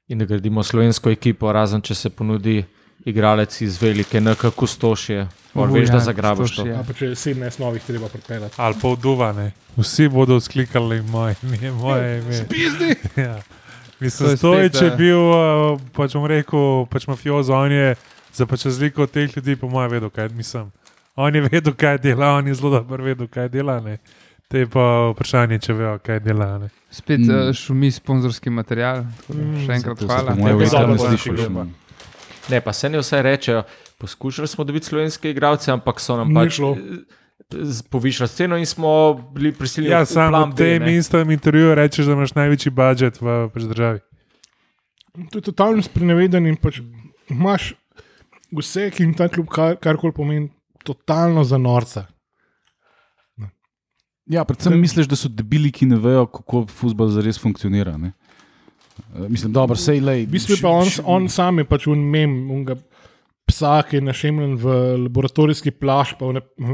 [0.08, 2.62] In da gradimo slovensko ekipo, razen če se ponudi
[3.04, 5.26] igralec iz velike NK Kustošje.
[5.52, 6.62] Pol Uh, veš, ja, da zagrabiš to.
[6.62, 6.74] Kustošje.
[6.74, 8.54] A pa če je 17 novih treba pripeljati.
[8.56, 9.50] Ali pa vduvane.
[9.76, 11.70] Vsi bodo sklikali moje ime.
[11.72, 12.44] Moje ime.
[12.48, 12.94] Pizdi!
[13.20, 13.36] Ja.
[14.02, 15.38] To Mislim, je Stojič spet, je eh, bil, uh,
[15.92, 17.94] pač bom rekel, pač mafiozo, on je
[18.32, 20.72] za pač razliko od teh ljudi, po mojem, vedel, kaj mislim.
[21.14, 23.80] On je vedel, kaj dela, on je zelo dobro vedel, kaj dela.
[23.80, 23.98] Ne.
[24.48, 26.58] Te je pa vprašanje, če vejo, kaj dela.
[26.58, 26.68] Ne.
[26.90, 27.30] Spet Mm.
[27.30, 27.52] mm.
[27.52, 29.04] šumi sponzorski material.
[29.16, 30.34] tako da Mm, Še enkrat To hvala.
[30.34, 31.48] ne dobro.
[31.48, 31.66] no.
[32.48, 33.62] Ne, pa se ne vse rečejo.
[33.98, 36.76] Poskušali smo dobiti slovenske igralce, ampak so nam Ni pač šlo.
[37.90, 39.92] Povišali ceno in smo bili prisiljeni.
[39.92, 40.96] Ja, samo v tem ne.
[40.96, 44.00] istem intervjuju rečeš, da imaš največji budžet v pač državi.
[45.30, 46.80] To je totalno spreneveden in pač
[47.30, 47.72] imaš
[48.52, 50.48] vse, ki jim ta klub kar, karkoli pomeni,
[50.84, 52.06] totalno za norca.
[54.30, 57.96] Ja, predvsem misliš, da so debili, ki ne vejo, kako futbol zares funkcionira.
[57.98, 58.12] Ne?
[59.14, 60.26] Eh, Mislim, dobro, sej lej.
[60.26, 62.76] V bistvu pa on, on sam je pač unmem, unga
[63.52, 64.72] psa, ki je našemljen v
[65.04, 66.32] laboratorijski plašč, pa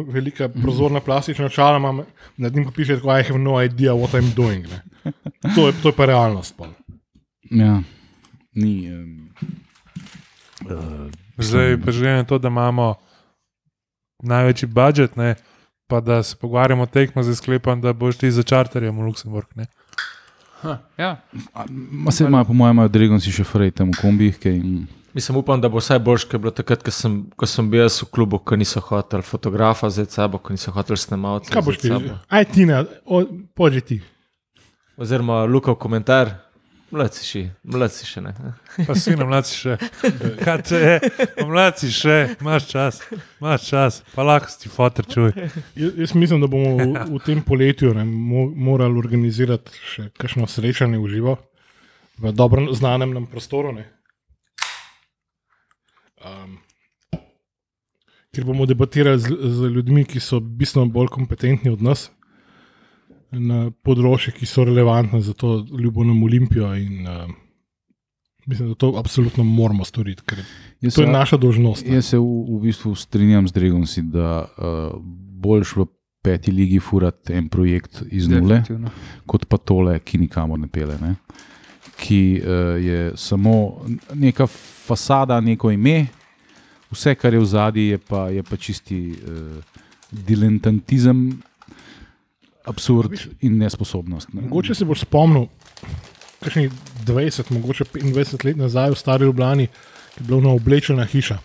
[0.09, 2.05] velika prozorna plastična čala, ima,
[2.37, 4.66] nad njim pa piše, da I have no idea what I'm doing.
[4.66, 4.81] Ne.
[5.55, 6.55] To je, to je pa realnost.
[6.57, 6.70] pol.
[7.51, 7.83] Ja,
[8.55, 8.87] ni.
[8.89, 9.31] Um,
[10.64, 12.95] uh, Zdaj pa že na to, da imamo
[14.22, 15.35] največji budžet, ne,
[15.87, 19.47] pa da se pogovarjamo o tekmo, zdaj sklepam, da boš ti za čarterjem v Luksemburg.
[19.55, 19.66] Ne.
[20.99, 21.22] Ja,
[21.91, 24.39] Ma se imajo, po mojem, imajo Dragon si še frej tam v kombih.
[24.39, 27.46] kaj in- Mislim, upam, da bo vsaj boljš, kot je bilo takrat, ko sem, ko
[27.48, 31.52] sem bil jaz v klubu, ko niso hoteli fotografa za sabo, ko niso hoteli snemalca.
[31.52, 31.92] Kaj boš ti?
[32.28, 32.84] Aj ti ne,
[33.54, 34.00] pođi ti.
[34.96, 36.34] Oziroma, Luka komentar.
[36.88, 38.30] Mlad si še, mlad si še ne.
[38.88, 39.74] Pa si na mladi še.
[40.40, 40.94] Kaj te je?
[41.36, 43.00] Pa Mladi še, imaš čas,
[43.42, 45.34] imaš čas, pa lahko si fotor čuj.
[45.76, 50.48] Jaz, jaz mislim, da bomo v, v tem poletju ne, mo, morali organizirati še kakšno
[50.48, 51.36] srečanje v živo,
[52.24, 53.76] v dobro znanem nam prostoru.
[53.76, 53.84] Ne.
[56.25, 56.59] Um,
[58.35, 62.09] ker bomo debatirali z, z ljudmi, ki so bistveno bolj kompetentni od nas
[63.33, 66.71] na področjih, ki so relevantne za to nam Olimpijo.
[66.75, 67.29] In, uh,
[68.47, 70.39] mislim, da to absolutno moramo storiti, ker
[70.81, 71.87] Jaz to je se- naša dolžnost.
[71.87, 71.99] ne.
[71.99, 74.97] Jaz se v, v bistvu strinjam z Dragonsi, da uh,
[75.39, 75.87] boljš v
[76.25, 78.62] peti ligi furati en projekt iz nule,
[79.27, 80.97] kot pa tole, ki nikamor ne pele.
[81.01, 81.14] Ne?
[81.99, 83.82] Ki uh, je samo
[84.14, 84.46] neka
[84.86, 86.07] fasada, neko ime,
[86.90, 89.64] vse, kar je v zadnji, je, pa- je pa čisti uh,
[90.12, 91.42] diletantizem,
[92.64, 94.28] absurd in nesposobnost.
[94.32, 94.42] Ne?
[94.42, 95.46] Mogoče se boš spomnil,
[96.40, 96.70] kakšnih
[97.05, 101.38] 20, mogoče 25 let nazaj v Stari Ljubljani, ki je bila ona oblečena hiša.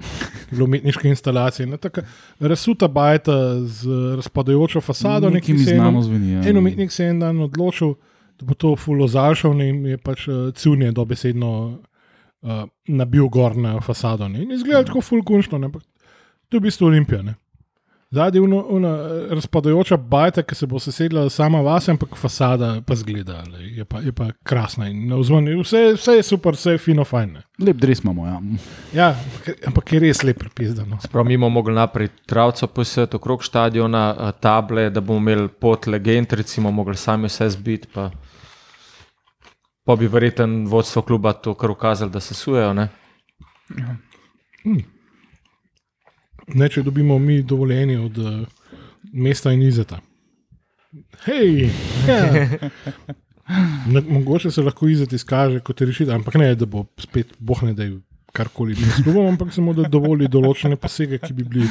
[0.00, 0.06] Je
[0.50, 1.66] bila umetniška instalacija.
[1.66, 2.02] Ne, taka
[2.40, 3.86] razsuta bajta z
[4.16, 5.26] razpadajočo fasado.
[5.28, 6.32] Nekaj neki mi se je znano en- zveni.
[6.32, 6.42] Ja.
[6.42, 10.50] En umetnik se je en dan odločil, da bo to fulozašal in je pač uh,
[10.54, 11.50] cunje dobesedno
[12.42, 14.28] uh, nabil gor na fasado.
[14.28, 14.42] Ne.
[14.42, 15.82] In izgleda tako fulkunčno, ne, ampak
[16.48, 17.22] to je v bistvu Olimpija.
[17.22, 17.34] Ne.
[18.14, 18.90] Zadnji je una
[19.30, 24.12] razpadajoča bajta, ki se bo sesedla sama vas, ampak fasada pa zgleda, je pa, je
[24.12, 24.86] pa krasna.
[24.88, 27.36] in je Vse, vse je super, vse je fino, fajn.
[27.58, 28.26] Lep dres imamo.
[28.26, 28.40] Ja.
[28.94, 30.98] Ja, ampak- ampak je res lep pripizdano.
[31.12, 35.86] Prav mi bomo mogli naprej travco posvetiti okrog stadiona, eh, table, da bomo imeli pot
[35.86, 37.88] legend, recimo, mogli sami vse zbiti.
[37.94, 38.10] Pa,
[39.84, 42.72] pa bi verjeten vodstvo kluba to kar ukazali, da se sujejo.
[42.74, 42.88] Ne?
[46.54, 48.40] Ne, če dobimo mi dovoljenje od uh,
[49.12, 50.00] mesta in izeta.
[51.24, 51.68] Hej,
[52.08, 52.18] ja.
[53.92, 57.74] ne, mogoče se lahko izet izkaže kot rešitev, ampak ne, da bo spet boh ne
[57.74, 57.88] da
[58.34, 61.68] karkoli mi skupaj, ampak samo da dovoli določene posege, ki bi, bili,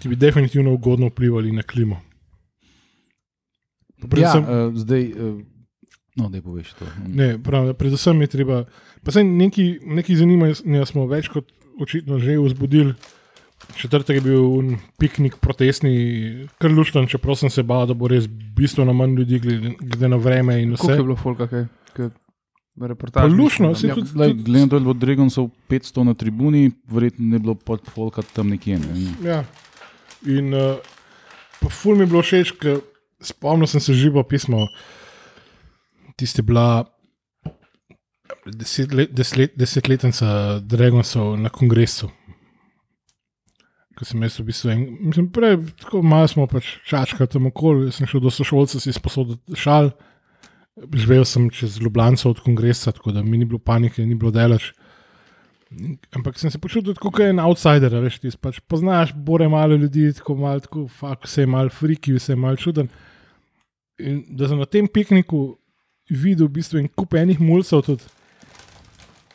[0.00, 2.00] ki bi definitivno ugodno vplivali na klimo.
[3.98, 5.38] Pa Ja, Predvsem, uh, zdaj, uh,
[6.18, 6.88] no, da poveš to.
[7.06, 8.64] Ne, prav, predvsem je treba.
[9.04, 11.48] Pa se neki, neki zanimanja smo več kot
[11.80, 12.94] očitno že vzbudili.
[13.74, 18.94] Četrtek je bil piknik protestni, kar luštan, čeprav sem se bal, da bo res bistveno
[18.94, 20.98] manj ljudi, glede, na vreme in Koliko vse.
[20.98, 21.64] je bilo folka, kaj?
[21.96, 22.10] kaj
[22.78, 23.32] Pa reportaž.
[23.34, 26.70] lušno, se Ja, tudi, tudi, glede na to, da je bilo Dragonsov 500 na tribuni,
[26.86, 28.78] verjetno ne bi bilo pod folka tam nekje.
[28.78, 29.08] Ne?
[29.26, 29.44] ja.
[30.26, 30.78] In uh,
[31.60, 32.78] pa ful mi je bilo všeč, ker
[33.20, 34.68] spomnil sem se živo pismo,
[36.18, 36.84] tiste bila
[38.46, 42.10] deset let, deset, desetletnica Dragonsov na kongresu.
[43.98, 47.90] Ko sem jaz v bistvu en, mislim, prej, tako malo smo pač čačkali tam okoli,
[47.94, 49.90] sem šel do sošolca, si sposodil šal,
[50.94, 54.70] živel sem čez Ljubljano od kongresa, tako da mi ni bilo panike, ni bilo delač.
[56.16, 60.38] Ampak sem se počutil kot en outsider, veš, ti pač poznaš, bore malo ljudi, tako
[60.38, 62.88] malo, tako, fakt, vse je malo friki, vse je malo čuden.
[63.98, 65.58] In da sem na tem pikniku
[66.10, 68.04] videl v bistvu en kup enih mulcev tudi,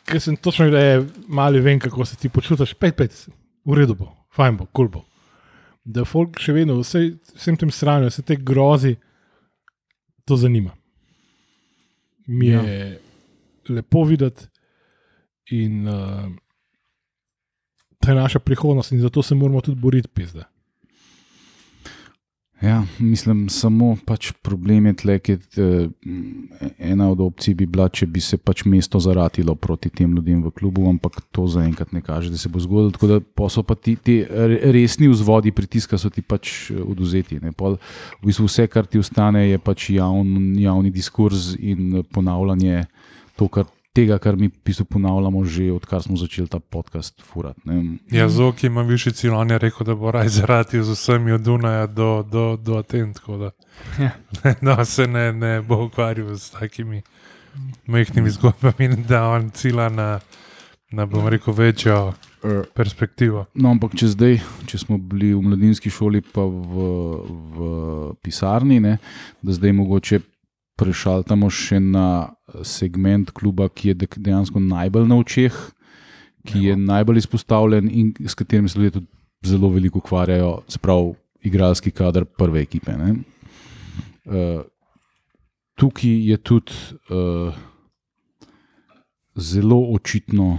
[0.08, 3.16] ker sem točno videl, da je mali vem, kako se ti počutiš, pet, pet,
[3.64, 5.04] v redu bo, fajn bo, kul cool bo.
[5.84, 7.06] Da folk še vedno, vse,
[7.36, 8.94] vsem tem stranjem, vse te grozi,
[10.24, 10.72] to zanima.
[12.26, 12.94] Mi je ja.
[13.68, 14.48] lepo videti
[15.52, 16.24] in uh,
[18.00, 20.44] to je naša prihodnost, in zato se moramo tudi boriti, pizde.
[22.62, 25.88] Ja, mislim, samo pač problem je tle, ker eh,
[26.78, 30.52] ena od opcij bi bila, če bi se pač mesto zaratilo proti tem ljudem v
[30.54, 32.94] klubu, ampak to zaenkrat ne kaže, da se bo zgodilo.
[32.94, 37.40] Tako da so pa ti, ti resni vzvodi pritiska, so ti pač eh, oduzeti.
[37.58, 37.76] Pol,
[38.22, 42.86] v bistvu vse, kar ti ostane, je pač javn, javni diskurs in ponavljanje
[43.36, 47.60] to, kar tega, kar mi pisu ponavljamo, že odkar smo začeli ta podcast furati.
[48.10, 51.40] Ja, Zoki ima višji cilj, on je rekel, da bo raj zaradi z vsemi od
[51.40, 53.14] Dunaja do, do, do Aten.
[53.38, 53.50] Da,
[54.02, 54.10] ja.
[54.62, 57.02] da se ne, ne bo ukvarjal s takimi
[57.86, 60.20] majhnimi zgodbami, da on cilja na,
[60.90, 62.12] na bom rekel, večjo.
[62.74, 63.46] Perspektivo.
[63.54, 64.34] No, ampak če zdaj,
[64.68, 66.88] če smo bili v mladinski šoli, pa v,
[67.56, 67.68] v
[68.20, 68.98] pisarni, ne,
[69.40, 70.18] da zdaj mogoče
[70.76, 72.34] prešaltamo še na
[72.66, 75.54] segment kluba, ki je dejansko najbolj na očeh,
[76.44, 79.06] ki je najbolj izpostavljen in s katerim se ljudje tudi
[79.44, 81.14] zelo veliko ukvarjajo, se pravi,
[81.44, 82.92] igralski kader prve ekipe.
[82.94, 84.64] Uh,
[85.76, 86.72] tukaj je tudi
[87.12, 87.54] uh,
[89.36, 90.58] zelo očitno,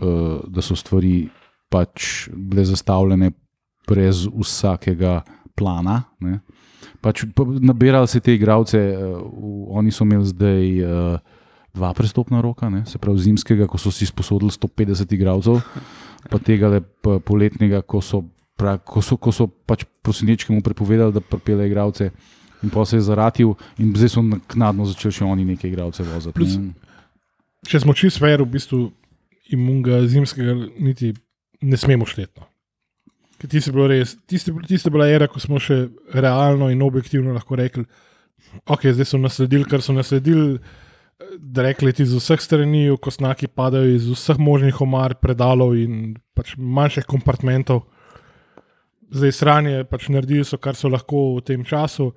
[0.00, 1.28] uh, da so stvari
[1.70, 3.30] pač bile zastavljene
[3.88, 5.22] brez vsakega
[5.54, 6.02] plana.
[6.20, 6.40] Ne?
[7.02, 7.24] Pač,
[7.60, 9.22] nabirali so te igralce, uh,
[9.78, 11.40] oni so imeli zdaj uh,
[11.74, 12.84] dva prestopna roka, ne?
[12.86, 15.62] se pravi zimskega, ko so si sposodili 150 igralcev,
[16.28, 16.82] pa tega le
[17.24, 18.22] poletnega, ko so,
[18.58, 22.10] pra, ko so, ko so pač prosinečkemu prepovedali, da pripelje igralce.
[22.62, 26.36] In pa se je zaratil, in zdaj so naknadno začeli še oni nekaj igralcev voziti.
[26.36, 26.54] Plus,
[27.66, 28.84] če smo čisto ver, v bistvu
[29.50, 31.10] imunga zimskega niti
[31.62, 32.51] ne smemo štetno.
[33.42, 37.58] Tisti je bila res, tisti je bila era, ko smo še realno in objektivno lahko
[37.58, 37.84] rekli,
[38.70, 40.58] ok, zdaj so nasledili, kar so nasledili.
[41.38, 46.16] Da rekli ti iz vseh strani, ko snaki padajo iz vseh možnih omar, predalov in
[46.36, 47.84] pač manjših kompartmentov.
[49.12, 52.10] Zdaj sranje pač naredijo, so, kar so lahko v tem času.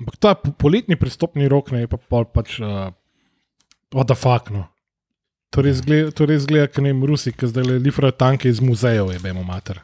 [0.00, 2.90] Ampak ta poletni pristopni rok ne, pa pol pač uh,
[3.94, 4.66] odafakno.
[5.52, 9.44] To res zgleda, kot ne Rusi, ki zdaj le lifrajo tanke iz muzejev, je bemo
[9.44, 9.82] mater.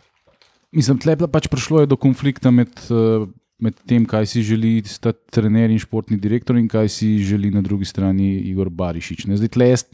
[0.72, 3.26] Mislim, tle pač prišlo je do konflikta med, eh,
[3.58, 7.62] med tem, kaj si želi ta trener in športni direktor, in kaj si želi na
[7.64, 9.26] drugi strani Igor Barišič.
[9.26, 9.38] Ne?
[9.40, 9.86] Zdaj, tle jaz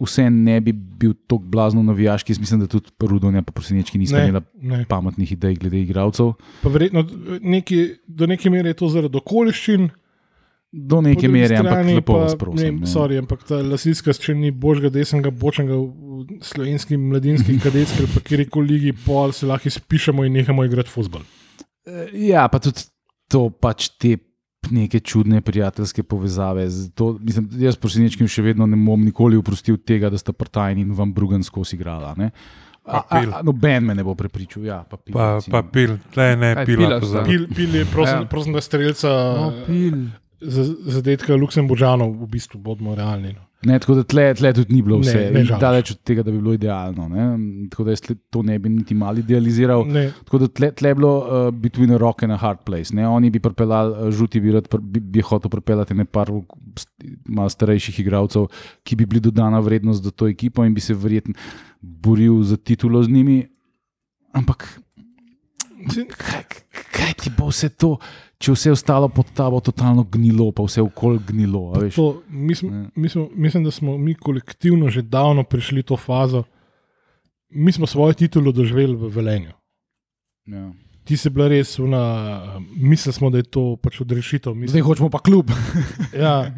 [0.00, 4.18] vse ne bi bil tako blazno navijaški, jaz mislim, da tudi Rudonja, pa prosinečki niso
[4.18, 6.32] imeli pametnih idej glede igralcev.
[6.62, 7.04] Verjetno
[7.40, 9.90] neki, do neke mere je to zaradi okoliščin.
[10.74, 12.80] Do neke mere, ampak lepo vas prosim.
[12.82, 18.22] Ne, sorry, ampak ta lasiska, če ni božga, desnega, bočnega v slovenski mladinski kadetski ali
[18.26, 21.22] kjerkoli ligi, pol se lahko izpišemo in nehamo igrati futbol.
[21.86, 22.88] Eh, ja, pa tudi
[23.30, 24.16] to pač te
[24.74, 26.66] neke čudne prijateljske povezave.
[26.98, 30.90] To, mislim, jaz prosim, še vedno ne bom nikoli oprostil tega, da sta partajni in
[30.96, 32.16] vam brugansko igrala.
[33.46, 34.66] Noben me ne bo prepričal.
[34.66, 38.28] Ja, pa pil, pa, pa pil, tle ne, pila, pila, pil, pil je, prosim, ja.
[38.28, 39.14] prosim da strelca.
[39.38, 40.02] No, pil
[40.44, 43.34] zadetka Luksemburžanov, v bistvu, bodimo realni.
[43.34, 43.44] No.
[43.64, 46.32] Ne, tako da tle, tle tudi ni bilo vse, ne, ne daleč od tega, da
[46.32, 47.06] bi bilo idealno.
[47.08, 47.24] Ne?
[47.72, 49.86] Tako da jaz to ne bi niti malo idealiziral.
[49.88, 50.10] Ne.
[50.26, 52.94] Tako da tle, tle je bilo uh, between a rock and a hard place.
[52.94, 53.06] Ne?
[53.08, 56.34] Oni bi pripeljali, uh, žuti bi, rad, bi, bi hotel pripeljati nekaj
[57.24, 58.50] malo starejših igralcev,
[58.84, 61.34] ki bi bili dodana vrednost za to ekipo in bi se verjetno
[61.80, 63.46] boril za titulo z njimi.
[64.32, 64.66] Ampak
[66.18, 66.44] kaj,
[66.92, 67.96] kaj ti bo vse to?
[68.44, 71.72] Če vse ostalo pod tabo totalno gnilo, pa vse okol gnilo.
[71.96, 76.44] To, mislim, mislim, mislim, da smo mi kolektivno že davno prišli to fazo.
[77.50, 79.52] Mi smo svojo titulo doživeli v Velenju.
[80.50, 80.72] Ja.
[81.04, 81.76] Ti si bila res,
[82.76, 84.56] mislili smo, da je to pač odrešitev.
[84.66, 85.52] Zdaj hočemo pa klub.
[86.24, 86.48] ja.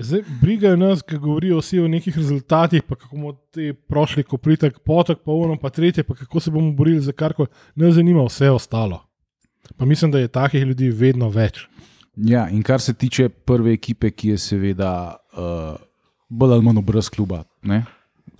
[0.00, 4.38] Zdaj, brigajo nas, ki govorijo vsi o nekih rezultatih, pa kako bomo ti prošli, ko
[4.38, 7.50] pridete, potek, pa uno, pa tretje, pa kako se bomo borili za karkoli.
[7.74, 9.09] Ne zanima vse ostalo.
[9.76, 11.66] Pa mislim, da je takih ljudi vedno več.
[12.16, 14.92] Ja, in kar se tiče prve ekipe, ki je seveda
[15.32, 15.78] uh,
[16.28, 17.44] bolj ali manj brez kluba.
[17.62, 17.84] Ne?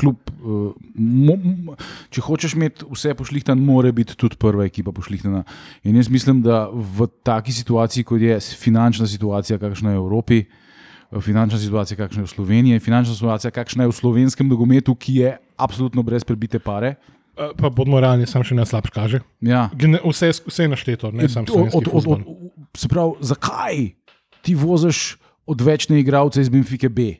[0.00, 1.76] Klub, uh, mo, mo,
[2.12, 5.44] če hočeš imeti vse pošlihtan, mora biti tudi prva ekipa pošlihtana.
[5.84, 10.42] In jaz mislim, da v taki situaciji, kot je finančna situacija, kakšna je v Evropi,
[10.44, 15.16] eh, finančna situacija, kakšna je v Sloveniji, finančna situacija, kakšna je v slovenskem nogometu, ki
[15.22, 16.96] je absolutno brez prebite pare.
[16.96, 19.20] Eh, Pa bodimo realni, sam še ne slabš kaže.
[19.40, 19.70] Ja.
[19.72, 22.20] Gene- Vse, vse je našteto, ne samo od, od, od, od,
[22.74, 23.90] se pravi, zakaj
[24.42, 25.16] ti voziš
[25.46, 27.14] odvečne igralce iz Benfike B?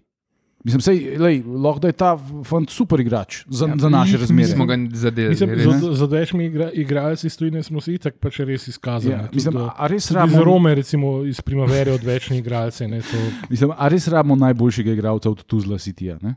[0.61, 2.11] Mislim, sej, lej, lahko je ta
[2.45, 4.45] fant super igrač za, ja, za naše razmere.
[4.45, 5.31] Nismo ga zadeli.
[5.31, 5.65] Mislim, res.
[5.65, 9.15] za, za večmi igra, igralci iz tujine smo si tako pač res izkazali.
[9.15, 12.87] Ja, mislim, Tudi, a res tudi rabimo- Iz Rome, recimo iz Primavere, odvečni igralci.
[12.87, 13.17] Ne, to,
[13.49, 16.19] Mislim, a res rabimo najboljšega igralca od Tuzla Citya?
[16.21, 16.35] ne?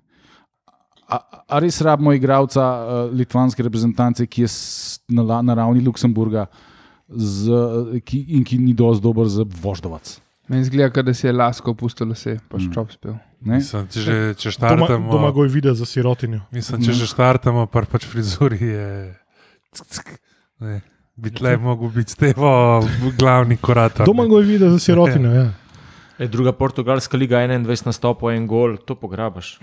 [1.07, 4.51] A, a res rabimo igralca uh, litvanske reprezentance, ki je
[5.13, 6.47] na, na ravni Luksemburga
[7.09, 10.15] z, ki, in ki ni dovolj dober za voždovac?
[10.51, 13.15] Meni zgleda, kot da si je lasko opustil vse, pa še čop spil.
[13.43, 13.59] Ne?
[13.59, 16.41] Mislim, če že če doma, štartamo, doma goj vide za sirotinjo.
[16.51, 18.89] mislim, če že štartamo, pa pač frizuri je.
[19.75, 20.11] cik, cik,
[20.63, 20.81] ne,
[21.15, 22.81] Bi tle mogel biti stevo
[23.19, 24.05] glavni korator.
[24.05, 25.33] Doma goj vide za sirotinjo.
[25.39, 25.49] Ja.
[26.19, 29.57] E, druga portugalska liga, 21 nastopov, en gol, to pograbaš.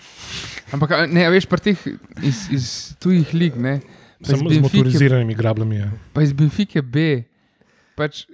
[0.72, 1.78] Ampak ne, a veš, pri teh
[2.22, 2.64] iz, iz
[2.98, 3.80] tujih lig, ne.
[4.20, 5.76] Samo z motoriziranimi grablami.
[5.76, 5.88] Ja.
[6.12, 7.22] pa iz Benfike B.
[7.96, 8.26] Pač,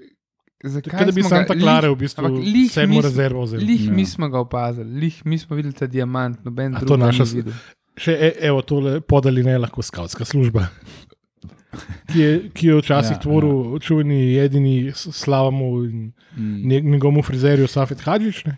[0.64, 3.64] zakaj Kaj da bi smo sam ga- ta klare v lih- bistvu sedmo rezervo vzeli.
[3.64, 3.92] Lih Ja.
[3.92, 7.06] mi smo ga opazili, lih mi smo videli ta diamant, noben A to drug ga
[7.06, 7.24] naša.
[7.96, 10.66] Še e, evo, tole podali ne lahko skavtska služba.
[12.06, 13.78] Ki je, ki je včasih Ja, ja, tvoril ja.
[13.78, 16.62] čuveni, edini s- slavamo in Mm.
[16.64, 18.44] nje- njegovemu frizerju Safet Hadžič.
[18.44, 18.56] Ne?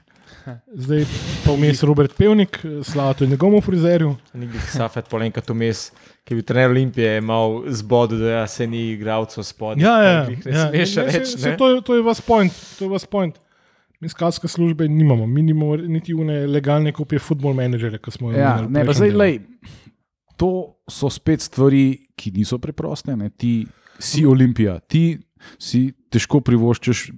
[0.75, 1.05] Zdaj
[1.45, 4.17] pa vmes Robert Pevnik, slava tudi njegovemu frizerju.
[4.35, 5.91] Nikoli Safet, polenkrat vmes,
[6.25, 9.83] ki je bil trener Olimpije, imel zbod, da se ni igralcev spodaj.
[9.83, 10.27] Ja, ja, ja.
[10.27, 11.27] smeš se- reči.
[11.29, 11.57] se ne.
[11.57, 12.53] To, je- to je vas point.
[12.79, 13.35] To je vas point.
[14.01, 18.39] Mi skavtske službe nimamo, mi nimamo niti une legalne kopije football menedžerja, ki smo jo
[18.39, 19.39] Ja, imeli v ne, pa zdaj, lej,
[20.39, 23.17] to so spet stvari, ki niso preproste.
[23.19, 23.31] Ne.
[23.31, 23.67] Ti
[23.99, 25.19] si Olimpija, ti
[25.59, 27.09] si težko privoščiš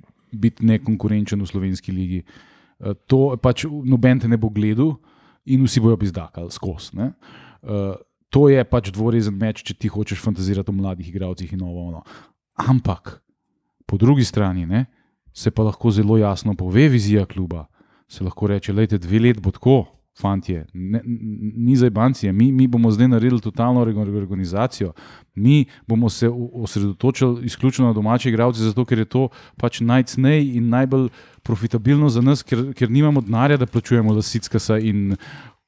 [0.41, 2.23] biti nekonkurenčen v slovenski ligi.
[2.25, 4.97] Eh, To pač noben te ne bo gledal
[5.45, 6.97] in vsi bojo bizdakali skozi.
[6.97, 7.95] Eh,
[8.31, 11.89] To je pač dvorezen meč, če ti hočeš fantazirati o mladih igralcih in novo.
[11.91, 12.03] Ono.
[12.55, 13.18] Ampak
[13.87, 14.87] po drugi strani ne,
[15.35, 17.66] se pa lahko zelo jasno pove vizija kluba.
[18.09, 21.01] Se lahko reče, da dve leti bo tako, fantje, ne,
[21.57, 24.93] ni za bancije, mi, mi bomo zdaj naredili totalno rego- organizacijo,
[25.35, 30.68] mi bomo se osredotočili izključno na domače igralce, zato ker je to pač najcenej in
[30.68, 31.09] najbolj
[31.43, 35.16] profitabilno za nas, ker, ker nimamo denarja, da plačujemo Lasickasa in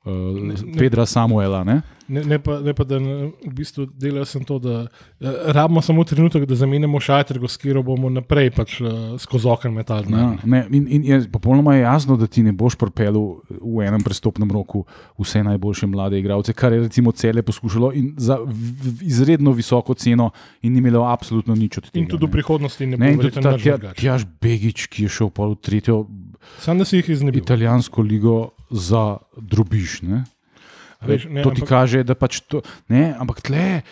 [0.05, 0.79] uh, Ne, ne.
[0.79, 1.65] Pedra Samuela.
[1.65, 1.83] Ne?
[2.09, 5.81] Ne, ne, pa, ne pa, da ne, v bistvu delal sem to, da eh, rabimo
[5.83, 10.11] samo trenutek, da zamenjamo šajter, s katero bomo naprej pač, uh, skozi okno metali.
[10.13, 14.03] Ja, ne, in, in je popolnoma je jasno, da ti ne boš pripeljal v enem
[14.05, 14.83] prestopnem roku
[15.17, 19.95] vse najboljše mlade igralce, kar je recimo cele poskušalo in za v, v izredno visoko
[19.95, 20.33] ceno
[20.63, 22.03] in imelo absolutno nič od tega.
[22.03, 22.33] In tudi v ne.
[22.33, 24.01] prihodnosti ne bo Ne, in tudi verjetno ta nič Tja- drugače.
[24.03, 26.03] Tjaž Begič, ki je šel v tretjo
[26.59, 27.43] Sam da si jih iznebil.
[27.43, 30.03] italijansko ligo za drobiš.
[30.03, 30.25] Ne?
[31.03, 32.63] Veš, ne, to ti ampak- kaže, da pač to.
[32.89, 33.83] Ne, ampak tle,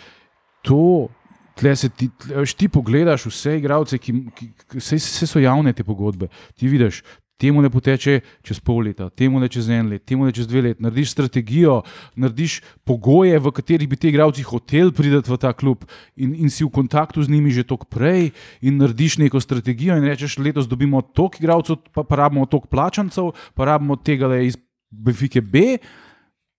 [0.61, 1.09] to.
[1.55, 4.45] Tle se ti, tle, ti pogledaš vse igralce, ki, ki
[4.79, 6.29] vse, vse so javne te pogodbe.
[6.57, 7.03] Ti vidiš,
[7.41, 10.61] temu ne poteče čez pol leta, temu ne čez en let, temu ne čez dve
[10.67, 10.83] leti.
[10.83, 11.79] Narediš strategijo,
[12.15, 16.63] narediš pogoje, v katerih bi ti igralci hoteli priti v ta klub, in, in si
[16.63, 18.29] v kontaktu z njimi že tok prej,
[18.61, 23.33] in narediš neko strategijo, in rečeš, letos dobimo toliko igralcev, pa, pa rabimo toliko plačancev,
[23.57, 24.59] pa rabimo tega le iz
[24.91, 25.79] Benfike B.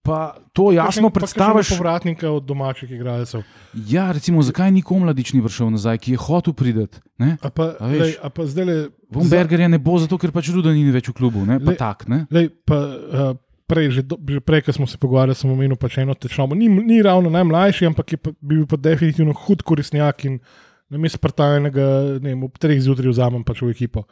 [0.03, 1.68] Pa to jasno kakšen- predstaviš.
[1.68, 3.44] kakšnega povratnika od domačih igralcev.
[3.86, 6.98] Ja, recimo, zakaj ni komladič ni prišel nazaj, ki je hotel priti?
[7.18, 7.38] ne?
[7.38, 8.76] A pa, A veš, lej, a pa zdaj le.
[9.07, 11.61] Von Berger je ne bo, zato ker pač Ruda ni več v klubu, ne?
[11.61, 12.09] pa tak.
[12.11, 12.26] Ne?
[12.28, 16.03] Lej, pa, uh, prej, že, do, že prej, ko smo se pogovarjali, sem omenil pač
[16.03, 16.59] eno tečnobo.
[16.59, 20.42] Ni, ni ravno najmlajši, ampak je pa, bil pa definitivno hud koristnjak in
[20.90, 24.03] na mestu partajnega, ne vem, ob treh zjutraj vzamem pač v ekipo.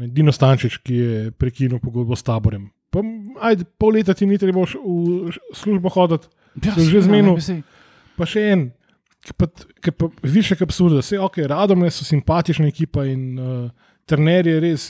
[0.00, 2.72] Dino Stančič, ki je prekinil pogodbo s taborem.
[2.90, 3.02] Pa,
[3.50, 6.26] ajde, pol leta ti ni treba v službo hoditi,
[6.64, 7.36] Ja, sem že zmenil.
[8.18, 8.62] pa še en.
[9.22, 9.46] Ki pa,
[9.84, 13.68] ki pa više kot absurd, da se ok, radom so simpatična ekipa in uh,
[14.08, 14.86] trener je res,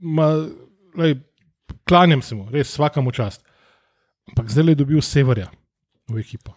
[0.00, 0.30] ma,
[0.96, 1.14] lej,
[1.86, 3.44] klanjam se mu, res vsakemu čast.
[4.30, 5.50] Ampak zdaj je dobil severja
[6.08, 6.56] v ekipo.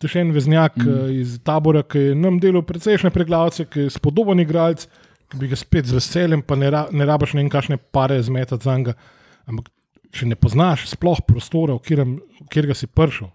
[0.00, 0.88] To je še en veznjak Mm.
[0.88, 1.10] mm.
[1.20, 4.86] iz tabora, ki je nam delal precejšnje preglavce, ki je spodoben igralec,
[5.28, 8.16] ki bi ga spet z veseljem, pa ne, ra, ne rabaš ne vem, kakšne pare
[8.22, 8.94] zmetati za njega.
[9.46, 9.68] Ampak
[10.10, 13.30] če ne poznaš sploh prostora, v katerem- v katerega si prišel,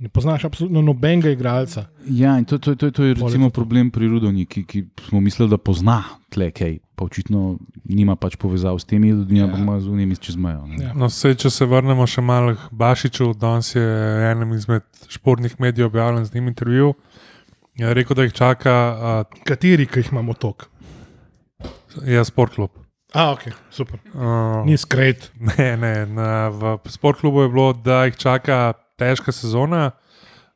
[0.00, 1.82] Ne poznaš absolutno nobenega igralca.
[2.08, 5.50] Ja, in to, to, to, to je recimo problem pri Rudovni, ki, ki smo mislili,
[5.50, 5.98] da pozna
[6.32, 10.38] tle kaj, pa očitno nima pač povezav s temi ljudmi, ampak ima z unimi čez
[10.40, 10.64] mejo.
[10.64, 10.84] ne.
[10.84, 10.94] Ja.
[10.96, 13.84] No, sej, če se vrnemo še malo k Bašiču, danes je
[14.30, 16.94] enem izmed športnih medijev objavljen z njim intervju.
[17.76, 18.72] Je rekel, da jih čaka,
[19.44, 20.70] Kateri, ki jih imamo tok?
[22.06, 22.72] je sportklub.
[23.12, 23.40] A, ok,
[23.70, 23.98] super.
[24.14, 25.30] Uh, Ni skret.
[25.48, 28.58] Ne, ne, na, v sportklubu je bilo, da jih čaka
[28.96, 29.90] težka sezona,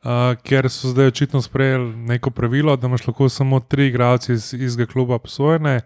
[0.01, 4.53] uh, ker so zdaj očitno sprejeli neko pravilo, da imaš lahko samo tri igralce iz
[4.55, 5.81] istega kluba posojene.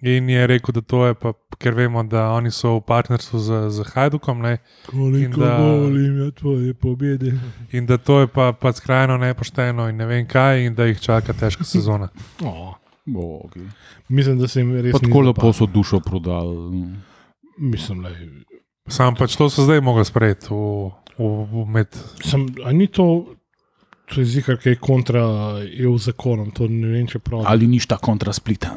[0.00, 3.48] In je rekel, da to je pa, ker vemo, da oni so v partnerstvu z,
[3.70, 7.32] z Hajdukom ne, Koliko da- volim ja tvoje pobede.
[7.72, 11.00] in da to je pa, pa skrajno nepošteno in ne vem kaj, in da jih
[11.00, 12.08] čaka težka sezona.
[12.44, 12.74] Oh,
[13.06, 13.66] Bo, okay.
[14.08, 16.82] mislim, da se jim res tako lepo so dušo prodali.
[17.58, 18.10] Mislim, da
[18.88, 21.88] Sam pač to so zdaj mogli sprejeti v, v, v med.
[22.22, 22.46] sem.
[22.62, 23.26] A ni to,
[24.06, 25.22] to je zikar, kaj je kontra
[25.76, 27.42] EU zakonom, to ne vem, če prav.
[27.44, 28.70] Ali ništa kontra splita.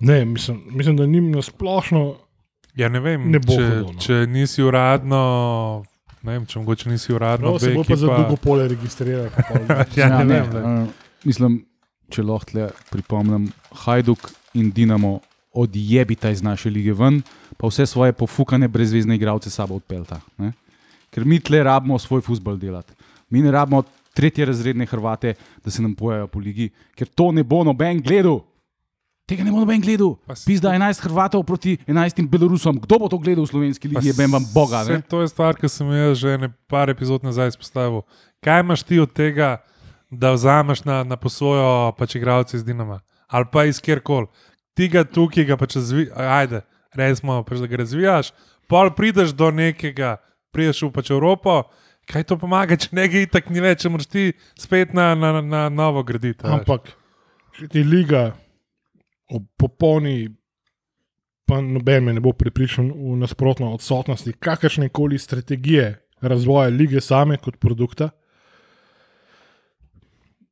[0.00, 2.16] Ne, mislim, mislim, da njim nasplošno.
[2.74, 3.98] Ja, ne vem, Ne bo če, hudo, no.
[3.98, 5.20] če nisi uradno,
[6.22, 9.34] ne vem, če mogoče nisi uradno, No, se bo pa za ekipa- dolgo pole registrirati.
[9.34, 9.64] pa pol.
[9.96, 10.62] Ja, ne ne, vem, glej.
[10.62, 10.88] uh,
[11.24, 11.58] mislim,
[12.12, 13.48] če lahko tle pripomnim,
[13.84, 15.18] Hajduk in Dinamo
[15.52, 17.22] odjebita iz naše lige ven,
[17.56, 20.20] pa vse svoje pofukane, brezvezne igralce sabo odpelta.
[20.38, 20.52] Ne?
[21.10, 22.94] Ker mi tle rabimo svoj futbol delati.
[23.30, 23.82] Mi ne rabimo
[24.14, 25.34] tretje razredne Hrvate,
[25.64, 28.40] da se nam pojavijo po ligi, ker to ne bo noben gledal.
[29.28, 30.14] Tega ne bo noben gledal.
[30.46, 32.78] Pizda 11 Hrvatov proti 11 Belorusom.
[32.80, 34.08] Kdo bo to gledal v slovenski ligi?
[34.08, 34.84] Jebem vam Boga.
[35.10, 38.02] To je stvar, ki sem jo že ne par epizod nazaj izpostavil.
[38.40, 39.58] Kaj imaš ti od tega,
[40.10, 44.26] da vzameš na, na posojo pač igralce iz Dinama ali pa iz kjerkoli?
[44.74, 46.60] Ti ga tukaj, ga pač razvijaš, ajde,
[46.96, 48.32] resmo, pač, da ga razvijaš,
[48.68, 50.16] pol prideš do nekega,
[50.54, 51.62] prideš v pač Evropo.
[52.08, 55.66] Kaj to pomaga, če nekaj itak ni več, če moraš ti spet na, na, na
[55.68, 56.46] novo graditi?
[56.48, 56.88] Ampak,
[57.68, 58.30] ti liga
[59.28, 60.30] ob popolni,
[61.48, 65.90] pa noben me ne bo pripričan v nasprotno odsotnosti kakršne koli strategije
[66.20, 68.10] razvoja lige same kot produkta,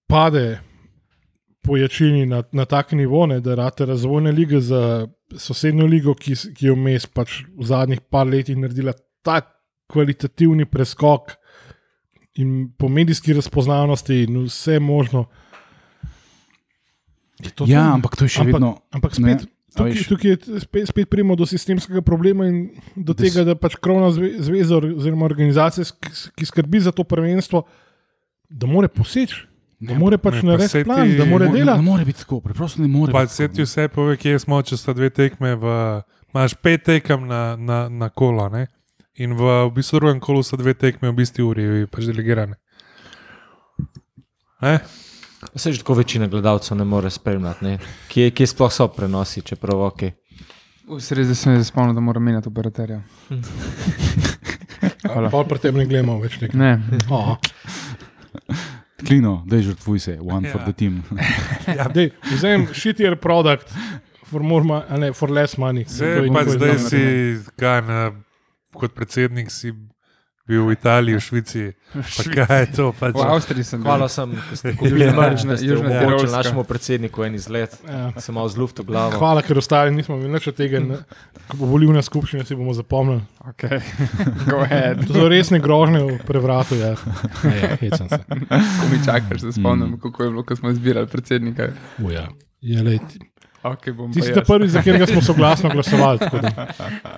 [0.06, 0.60] pade
[1.62, 6.34] po jačini na, na tak nivo, ne, da rate razvojne lige za sosednjo ligo, ki,
[6.54, 8.92] ki je vmes pač v zadnjih par letih naredila
[9.22, 9.48] tak
[9.86, 11.34] kvalitativni preskok
[12.34, 15.24] in po medijski razpoznavnosti in vse možno.
[17.54, 17.94] To Ja, to?
[17.94, 18.70] ampak to je še ampak, vedno.
[18.92, 23.12] Ampak ne, spet, a tukaj, tukaj je spet, spet pridemo do sistemskega problema in do
[23.12, 25.84] Da s- tega, da pač krovna zve- zveza oziroma organizacija,
[26.32, 27.66] ki skrbi za to prvenstvo,
[28.48, 29.42] da more poseči,
[29.80, 31.82] da more pač ne, pa narediti saj plan, ti- da more Ne, ne, ne delati.
[31.82, 33.12] more biti tako, preprosto ne more.
[33.12, 35.54] Pa se ti vse pove, kje smo, če sta dve tekme.
[35.54, 38.66] V, imaš pet tekem na, na, na kolo, ne?
[39.16, 42.54] in v, v bistvu drugem kolu so dve tekme v bistvu uri, pač delegirane.
[44.60, 44.80] Ne?
[45.54, 47.64] Se že tako večina gledalcev ne more spremljati.
[47.64, 47.78] Ne?
[48.08, 50.02] Kje, kje sploh so prenosi, čeprav ok.
[50.88, 53.00] Res, da sem se spomnil, da moram menjati operaterja.
[55.32, 56.52] Pa pri tem ne gledamo več tega.
[56.54, 57.38] Ne, Aha.
[58.96, 60.52] Klino, da žrtvuj se, one ja.
[60.52, 60.64] for Ja.
[60.64, 61.02] the team.
[61.94, 63.68] Dej, Vzem shittier produkt.
[64.26, 64.64] For, more
[64.98, 65.84] ne, for less money.
[65.88, 67.02] Zdaj, je njihov zdaj si,
[67.56, 68.12] kaj, na,
[68.74, 69.70] kot predsednik, si
[70.46, 71.62] bil v Italiji, v Švici.
[71.92, 72.84] Pa kaj je to?
[72.92, 73.86] Pač, v Avstriji sem bil.
[73.86, 76.36] Hvala sem, da ste kupili Južna- merch, da ste Južna omogočili Tirolska.
[76.36, 77.72] našemu predsedniku en izlet.
[77.82, 78.12] Ja.
[78.16, 79.10] Se malo z luftu glavo.
[79.12, 80.80] Hvala, ker ostali nismo imeli nič od tega.
[80.80, 80.96] ne.
[81.46, 83.22] Ko bo volilna skupščina, si bomo zapomnili.
[83.44, 83.82] Okay.
[84.50, 85.02] Go ahead.
[85.02, 86.74] To so resne grožnje v prevratu.
[86.74, 86.94] Ja.
[87.80, 88.18] Hecam se.
[88.48, 91.72] Ko mi čakaš, da spomnim, kako je bilo, ko smo izbirali predsednika.
[91.98, 92.28] Uja.
[92.60, 93.18] Je, lej, ti
[93.68, 96.18] Okay, bom ti pa si ta prvi, za katerega smo soglasno glasovali.
[96.18, 96.66] tako da-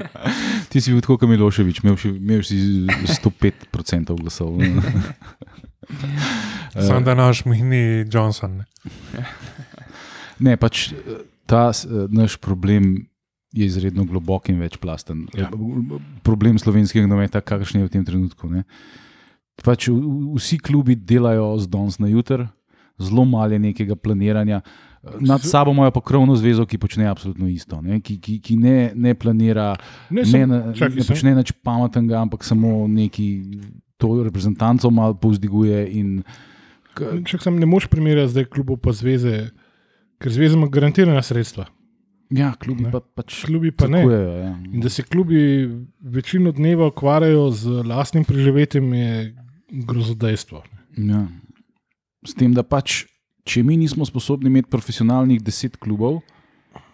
[0.70, 3.68] Ti si bil tako kot Miloševič, imel, še- imel si 105%
[4.14, 4.56] glasov.
[6.78, 8.56] Sam da naš mini Johnson.
[8.56, 8.64] Ne?
[10.40, 10.92] Ne, pač
[11.44, 13.08] ta s- naš problem
[13.50, 15.24] je izredno globok in večplasten.
[15.34, 15.48] Ja.
[16.22, 18.46] Problem slovenskega nogometa, kakršen je v tem trenutku.
[18.46, 18.62] Ne?
[19.58, 19.98] Pač v-
[20.36, 22.46] vsi klubi delajo z danes na jutr,
[22.96, 24.60] zelo malo je nekega planiranja.
[25.20, 28.00] Nad sabo imajo pa krovno zvezo, ki počne absolutno isto, ne?
[28.00, 29.76] ki, ki, ki ne, ne planira,
[30.10, 33.26] Ne, ne, sem- ne, čakaj, ne počne nič pametnega, ampak samo neki
[33.96, 35.86] to reprezentanco malo povzdiguje.
[35.92, 36.22] In,
[36.98, 39.50] Če sem ne moš primerjati zdaj klubov pa zveze,
[40.18, 41.68] ker zveza ima garantirana sredstva,
[42.28, 42.90] ja, klubi Ne.
[42.90, 44.02] pa pač klubi pa ne.
[44.02, 44.52] trkujejo, Ja.
[44.68, 45.38] In da se klubi
[46.00, 49.12] večino dneva ukvarjajo z lastnim preživetjem, je
[49.84, 50.62] grozodejstvo.
[50.98, 51.22] Ja.
[52.24, 53.04] S tem, da pač,
[53.48, 56.20] če mi nismo sposobni imeti profesionalnih deset klubov,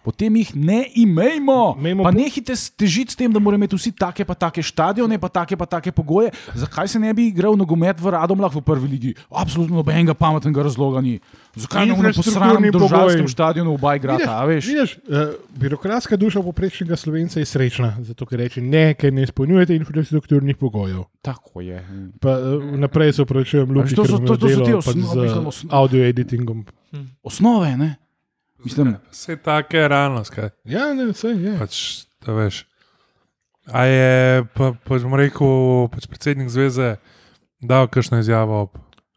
[0.05, 1.73] Potem jih ne imejmo.
[1.75, 5.17] Imejmo Pa po- nehite težiti s tem, da morajo imeti vsi take pa take stadione,
[5.17, 6.29] pa take pa take pogoje.
[6.53, 9.11] Zakaj se ne bi igral nogomet v Radomlah v prvi ligi?
[9.27, 11.17] Absolutno nobenega pametnega razloga ni.
[11.55, 13.25] Zakaj ne bomo posrani v pogoji.
[13.27, 14.65] stadionu v Bajgrata, a veš?
[14.67, 19.73] Vidiš, uh, birokratska duša poprečnega slovenca je srečna, zato ker reče ne, ker ne izpolnjujete
[19.73, 21.09] infrastrukturnih pogojev.
[21.19, 21.81] Tako je.
[22.19, 25.25] Pa, uh, naprej se upravičujem, Luki, to sem to- to so delo te pač osno-
[25.25, 26.61] z osno- audio editingom.
[27.21, 27.95] Osnove, ne?
[28.65, 31.53] Mislim, Vse take je realnost, kaj Ja, ne, vse je.
[31.59, 31.75] pač,
[32.25, 32.63] da veš.
[33.73, 36.95] A je, pa, pač bom rekel, pač predsednik zveze
[37.61, 38.75] dal kakšno izjavo ob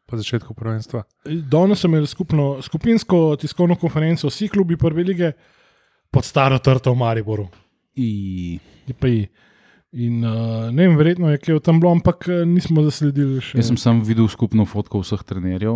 [0.08, 1.02] po začetku prvenstva?
[1.24, 5.32] Danes sem imel skupno, skupinsko tiskovno konferenco, vsi klubi prve lige
[6.10, 7.48] pod staro trto v Mariboru.
[7.96, 9.28] i- ji.
[9.92, 13.56] In uh, ne vem, verjetno je kaj tam bilo, ampak eh, nismo zasledili še.
[13.56, 15.72] Jaz sem sam videl skupno fotko vseh trenerjev.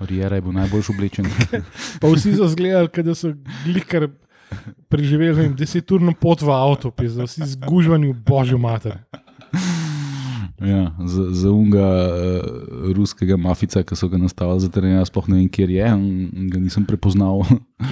[0.00, 1.28] Rijera je bil najbolj oblečen.
[2.00, 3.32] Pa vsi so zgledali, da so
[3.64, 4.08] glikar
[4.88, 8.98] preživeli deseturno pot v avtu, pizda, vsi zgužvani v božjo mater.
[10.60, 15.42] ja, za, za unga uh, ruskega mafica, ki so ga nastavili za trenerja, sploh ne
[15.42, 17.44] vem, kje je, in ga nisem prepoznal.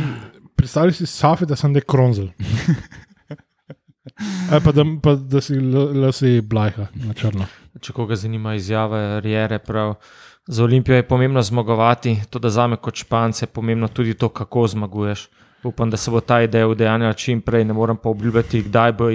[0.59, 2.29] Predstavljaj si Safi, da sem dekronzel.
[4.51, 5.57] Ali pa da, pa da si
[5.95, 7.47] lasi blajha na črno.
[7.81, 9.95] Če koga zanima izjava Rijere, prav.
[10.47, 14.29] Za Olimpijo je pomembno zmagovati, to da za me kot špance je pomembno tudi to,
[14.29, 15.29] kako zmaguješ.
[15.65, 19.11] Upam, da se bo ta ideja udejanjila čim prej, ne morem pa obljubljati, kdaj bo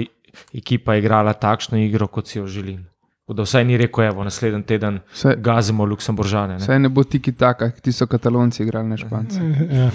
[0.54, 2.86] ekipa igrala takšno igro, kot si jo želim.
[3.28, 6.48] Da vsaj ni rekel, evo, naslednji teden Vse, gazimo Luksemburžane.
[6.48, 6.58] ne.
[6.58, 9.38] vse ne bo tiki taka, ti so katalonci igrali, ne španci.
[9.70, 9.90] Ja,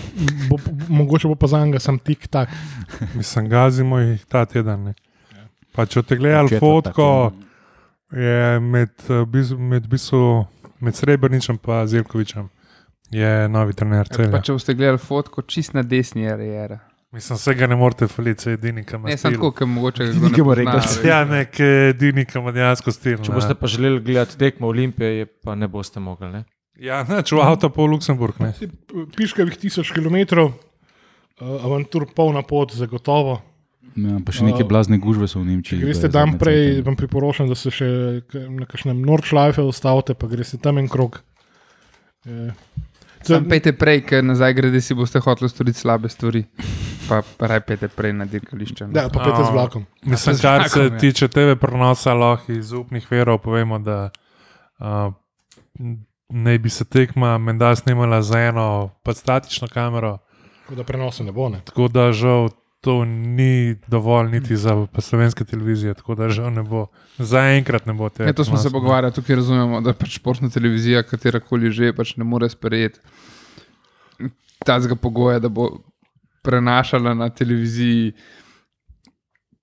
[0.50, 0.58] bo,
[0.90, 2.50] mogoče bo pa za njega sam tik tak.
[3.16, 4.84] Mislim, gazimo jih ta teden.
[4.84, 4.94] Ne.
[5.72, 7.32] Pa če te gledali fotko,
[8.12, 8.90] je med,
[9.28, 10.46] bis- med, bisu,
[10.84, 12.50] med Srebrničem in Zelkovičem
[13.12, 14.42] je novi trener Pa celja.
[14.42, 16.80] če boste gledali fotko, čist na desni je Rijera.
[17.14, 20.08] Mislim, vsega ne morete faliti, se je edini, ki ima Ne, samo tako, ker mogoče
[20.16, 20.96] kdo ki ne bo pozna, rekel, veš.
[21.06, 21.60] Ja, nek
[21.92, 23.20] edini, ki ima dejansko stil.
[23.22, 23.36] Če ne.
[23.38, 26.32] boste pa želeli gledati tekmo Olimpije, je pa ne boste mogli.
[26.34, 26.42] Ne?
[26.82, 28.40] Ja, neč v avto po Luksemburg.
[28.42, 28.50] Ne.
[29.14, 33.38] Piškavih tisoč kilometrov, uh, avantur polna pot, zagotovo.
[33.96, 35.80] Ja, pa še neke blazne gužve so v Nemčiji.
[35.80, 37.88] Če greste dan prej, vam priporočam, da se še
[38.34, 41.20] na kakšnem Nordschleife ustavite, pa greste tam en krog.
[43.24, 46.44] To- Sam pejte prej, ker nazaj grede si boste hoteli storiti slabe stvari.
[47.08, 48.88] Pa, pa raj pejte prej na dirkališče.
[48.88, 48.96] no.
[48.96, 49.86] Ja, pa pete z vlakom.
[50.04, 50.98] Mislim, kar se ja.
[50.98, 54.10] tiče TV prenosa, lahko iz upnih verov povemo, da
[54.80, 55.14] uh,
[56.30, 60.18] naj bi se tekma menda snimala za eno pač statično kamero,
[60.64, 61.50] Tako da prenosa ne bo.
[61.50, 61.62] Ne.
[61.66, 62.50] tako da žal
[62.84, 66.88] to ni dovolj niti za pa slovenske televizije, tako da žal ne bo.
[67.18, 68.28] Zaenkrat ne bo te.
[68.28, 72.18] Ja, to smo se pogovarjali, tukaj razumemo, da pač športna televizija, katera koli že, pač
[72.20, 73.00] ne more sprejeti
[74.66, 75.70] tazga pogoja, da bo
[76.44, 78.12] prenašala na televiziji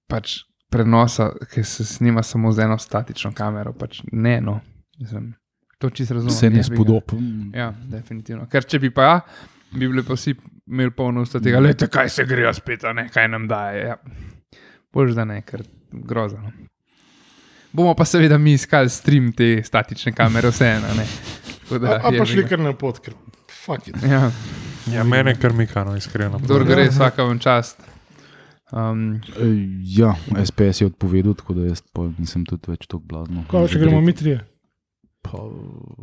[0.09, 0.39] pač
[0.73, 3.73] prenosa, ki se snima samo z eno statično kamero.
[3.77, 4.61] Pač ne, no.
[4.99, 5.35] Mislim,
[5.79, 6.35] to čisto razumem.
[6.37, 7.13] Vse ne spodob.
[7.55, 8.49] Ja, definitivno.
[8.49, 9.21] Ker če bi pa, ja,
[9.73, 10.39] bi bili pa vsi
[10.71, 13.87] imeli polno usta tega, le kaj se grejo spet, a ne kaj nam daje.
[13.87, 13.97] Ja.
[14.93, 15.63] Bož da ne, ker
[15.93, 16.53] grozno.
[17.73, 20.87] Bomo pa seveda mi iskali stream te statične kamere, vseeno.
[21.71, 23.15] da, A, a pa šli kar na pot, ker
[23.51, 23.97] fuck it.
[24.03, 24.31] Ja,
[24.91, 26.39] Ja, mene kar mikano, iskreno.
[26.39, 27.79] kdor gre, vsaka vam čast.
[28.73, 29.21] Um,
[29.85, 30.15] Ja,
[30.45, 33.45] SPS je odpovedal, tako da jaz pa nisem tudi več tako blazno.
[33.51, 34.41] Kaj, če gremo mi trije?
[35.31, 35.39] Pa,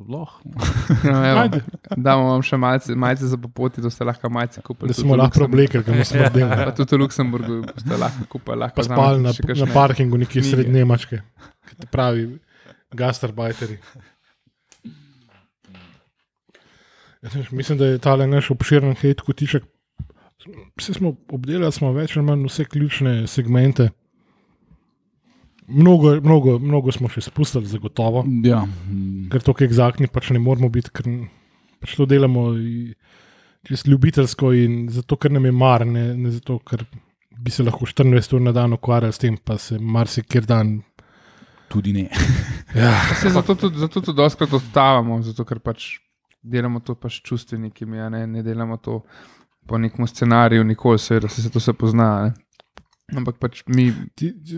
[0.08, 0.42] lahko.
[1.12, 1.60] no, evo,
[1.96, 4.94] damo vam še malce, malce za popoti, da ste lahko malce kupili.
[4.94, 6.30] Da smo lahko oblekli, ker smo.
[6.32, 8.62] Pa tudi v Luksemburgu boste lahko kupili.
[8.64, 10.56] Lahko Pa spali na, na parkingu nekje knjige.
[10.56, 11.20] sred Nemačke,
[11.68, 12.30] ki ti pravi
[12.96, 13.80] gastarbajteri.
[17.22, 19.64] Ja, Mislim, da je ta naš obširen hate kotiček.
[20.80, 23.90] Vse smo obdelali, smo več ali manj vse ključne segmente.
[25.68, 28.62] Mnogo, mnogo, mnogo smo še spustili, zagotovo, Ja,
[29.32, 31.10] ker to, ki egzaktni, pač ne moramo biti, ker
[31.84, 32.54] pač to delamo
[33.68, 36.86] čisto ljubiteljsko in zato, ker nam je mar, ne, ne zato, ker
[37.38, 40.78] bi se lahko 24 ur na dan ukvarjali s tem, pa se marsikjer dan.
[41.68, 42.10] tudi ne.
[42.76, 45.98] Ja, Se zato tudi, zato tudi doskrat odstavamo, zato ker pač
[46.42, 49.02] delamo to pač čustveniki, ja, ne, ne delamo to
[49.68, 52.24] po nekem scenariju, nikoli, seveda se, se to se pozna.
[52.24, 52.34] Ne.
[53.10, 53.94] Ampak pač mi,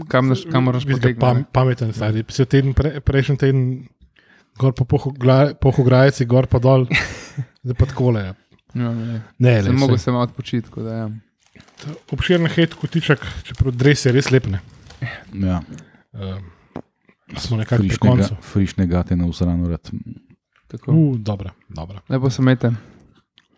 [0.08, 1.46] Kam naš- kamor nas Vidite, potegne, Pam, ne?
[1.46, 2.24] pameten, stari.
[2.28, 3.60] Se teden, pre, prejšnji teden,
[4.56, 4.86] gor po
[5.56, 6.88] pohograjci, gor pa dol,
[7.64, 8.22] zdaj pa takole.
[8.24, 8.34] je.
[8.74, 10.04] no, ne, Ne, mogel saj.
[10.04, 10.66] se malo odpočiti.
[10.80, 11.10] ja.
[12.10, 14.62] Obširen hate kotiček, čeprav dres je res lepne.
[15.32, 15.62] Ja,
[16.10, 16.42] Uh,
[17.38, 18.34] smo nekako pri koncu.
[18.44, 19.92] frišnega, te na usrano rad.
[20.68, 20.92] Tako.
[20.92, 22.02] Uh, dobro, dobro.
[22.10, 22.72] Lepo se imejte.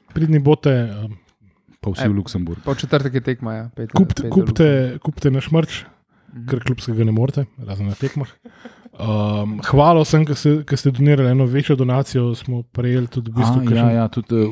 [0.09, 1.15] Pridni bote, um,
[1.81, 2.09] Pa vsi Ej.
[2.09, 2.61] v Luksemburgu.
[2.61, 3.53] Po četrtek je tekma.
[3.53, 3.63] Ja.
[3.75, 4.67] Pet, Kupte, pet kupte,
[4.99, 5.83] kupte naš mrč,
[6.31, 6.45] Mhm.
[6.45, 8.29] ker klubskega ne morete, razen na tekmah.
[8.93, 12.35] Um, hvala vsem, ki ste, ki ste donirali eno večjo donacijo.
[12.35, 13.57] Smo prejeli tudi v bistvu.
[13.57, 14.51] A, kakšen- ja, ja, tudi uh,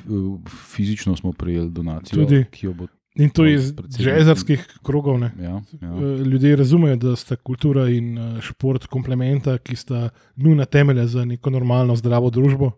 [0.00, 0.38] v-
[0.70, 2.44] fizično smo prejeli donacijo, Tudi.
[2.46, 2.86] ki jo bo.
[3.14, 5.18] In to iz jazzerskih krogov.
[5.18, 5.32] Ne.
[5.36, 5.88] Ja, ja.
[5.90, 11.24] Eh, Ljudje razumejo, da sta kultura in eh, šport komplementa, ki sta nujna temelja za
[11.26, 12.70] neko normalno, zdravo družbo.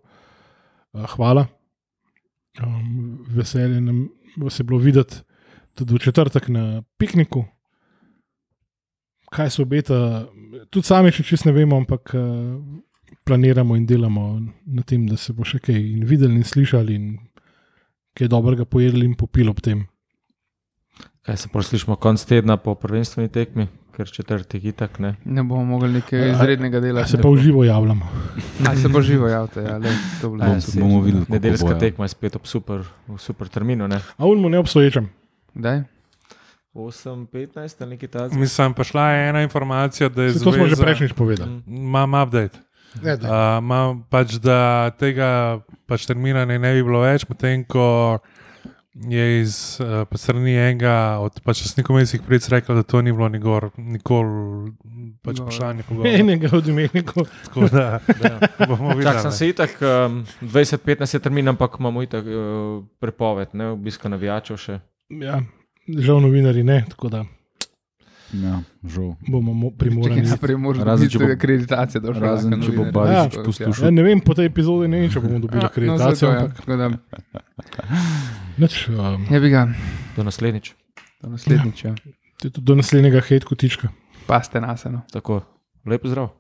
[0.93, 1.47] Eh, Hvala.
[2.63, 5.17] Um, veselje nam vas je bilo videti
[5.75, 7.45] tudi v četrtek na pikniku.
[9.31, 10.29] Kaj se obeta,
[10.71, 12.21] tudi sami še čist ne vemo, ampak eh,
[13.27, 14.27] planiramo in delamo
[14.67, 17.09] na tem, da se bo še kaj in videli in slišali in
[18.15, 19.87] kaj dobrega pojedli in popili ob tem.
[21.27, 23.67] Kaj se poslušamo konc tedna po prvenstveni tekmi,
[23.97, 25.15] ker četrtek itak ne.
[25.25, 27.01] Ne bomo mogli nekaj izrednega dela.
[27.01, 28.09] A se pa v živo javljamo.
[28.69, 31.79] A se bo živo javite, ja, le, to bo saj, bomo videli, kako Nedeljska ja.
[31.79, 33.89] tekma je spet ob super, v super terminu.
[33.89, 34.01] Ne?
[34.17, 35.09] A unmo neobstoječem.
[35.55, 35.83] Daj.
[36.75, 38.41] 8-15 ali nekaj takega.
[38.41, 41.63] Mislim, pa šla je ena informacija, da je Saj To smo že zveza- prejšnjič povedali.
[41.67, 42.59] Imam update.
[43.03, 43.27] Ne, da.
[43.27, 48.19] Uh, imam pač, da tega pač termina ne, ne bi bilo več, medtem ko
[48.95, 53.29] je iz uh, pa strani enega od pač snikomejskih pric rekel, da to ni bilo
[53.29, 54.71] nikor, nikoli
[55.21, 55.45] pač No.
[55.45, 56.11] vprašanje pogovora.
[56.21, 57.27] Enega od imenikov.
[57.45, 59.33] Tako da, da bomo Čak sem videli.
[59.33, 62.35] se itak, um, 20-15 je termin, ampak imamo itak uh,
[62.97, 64.79] prepoved, ne obiska navijačev še.
[65.11, 65.43] Ja,
[65.89, 67.25] žal novinari ne, tako da
[68.33, 69.15] Ja, žal.
[69.25, 70.23] bomo mo- primorani.
[70.23, 72.01] Najprej moramo Razen, če bo- akreditacijo.
[72.01, 72.85] do razen, če bo.
[72.87, 73.43] Barišič Ja.
[73.43, 73.85] poslušal.
[73.85, 76.03] Ja, ne vem, po tej epizodi ne vem, če bomo dobili Ja, akreditacijo.
[76.03, 76.41] no, zato, ja.
[76.45, 76.89] ampak da,
[78.59, 79.69] nič, um, Je bi ga,
[80.17, 80.75] Do naslednjič.
[81.23, 81.85] do naslednjič.
[81.85, 81.95] Ja.
[82.39, 83.89] tudi do naslednjega hejt kotička.
[84.27, 85.03] Paste nas, no.
[85.13, 85.43] Tako,
[85.87, 86.31] lep zdrav.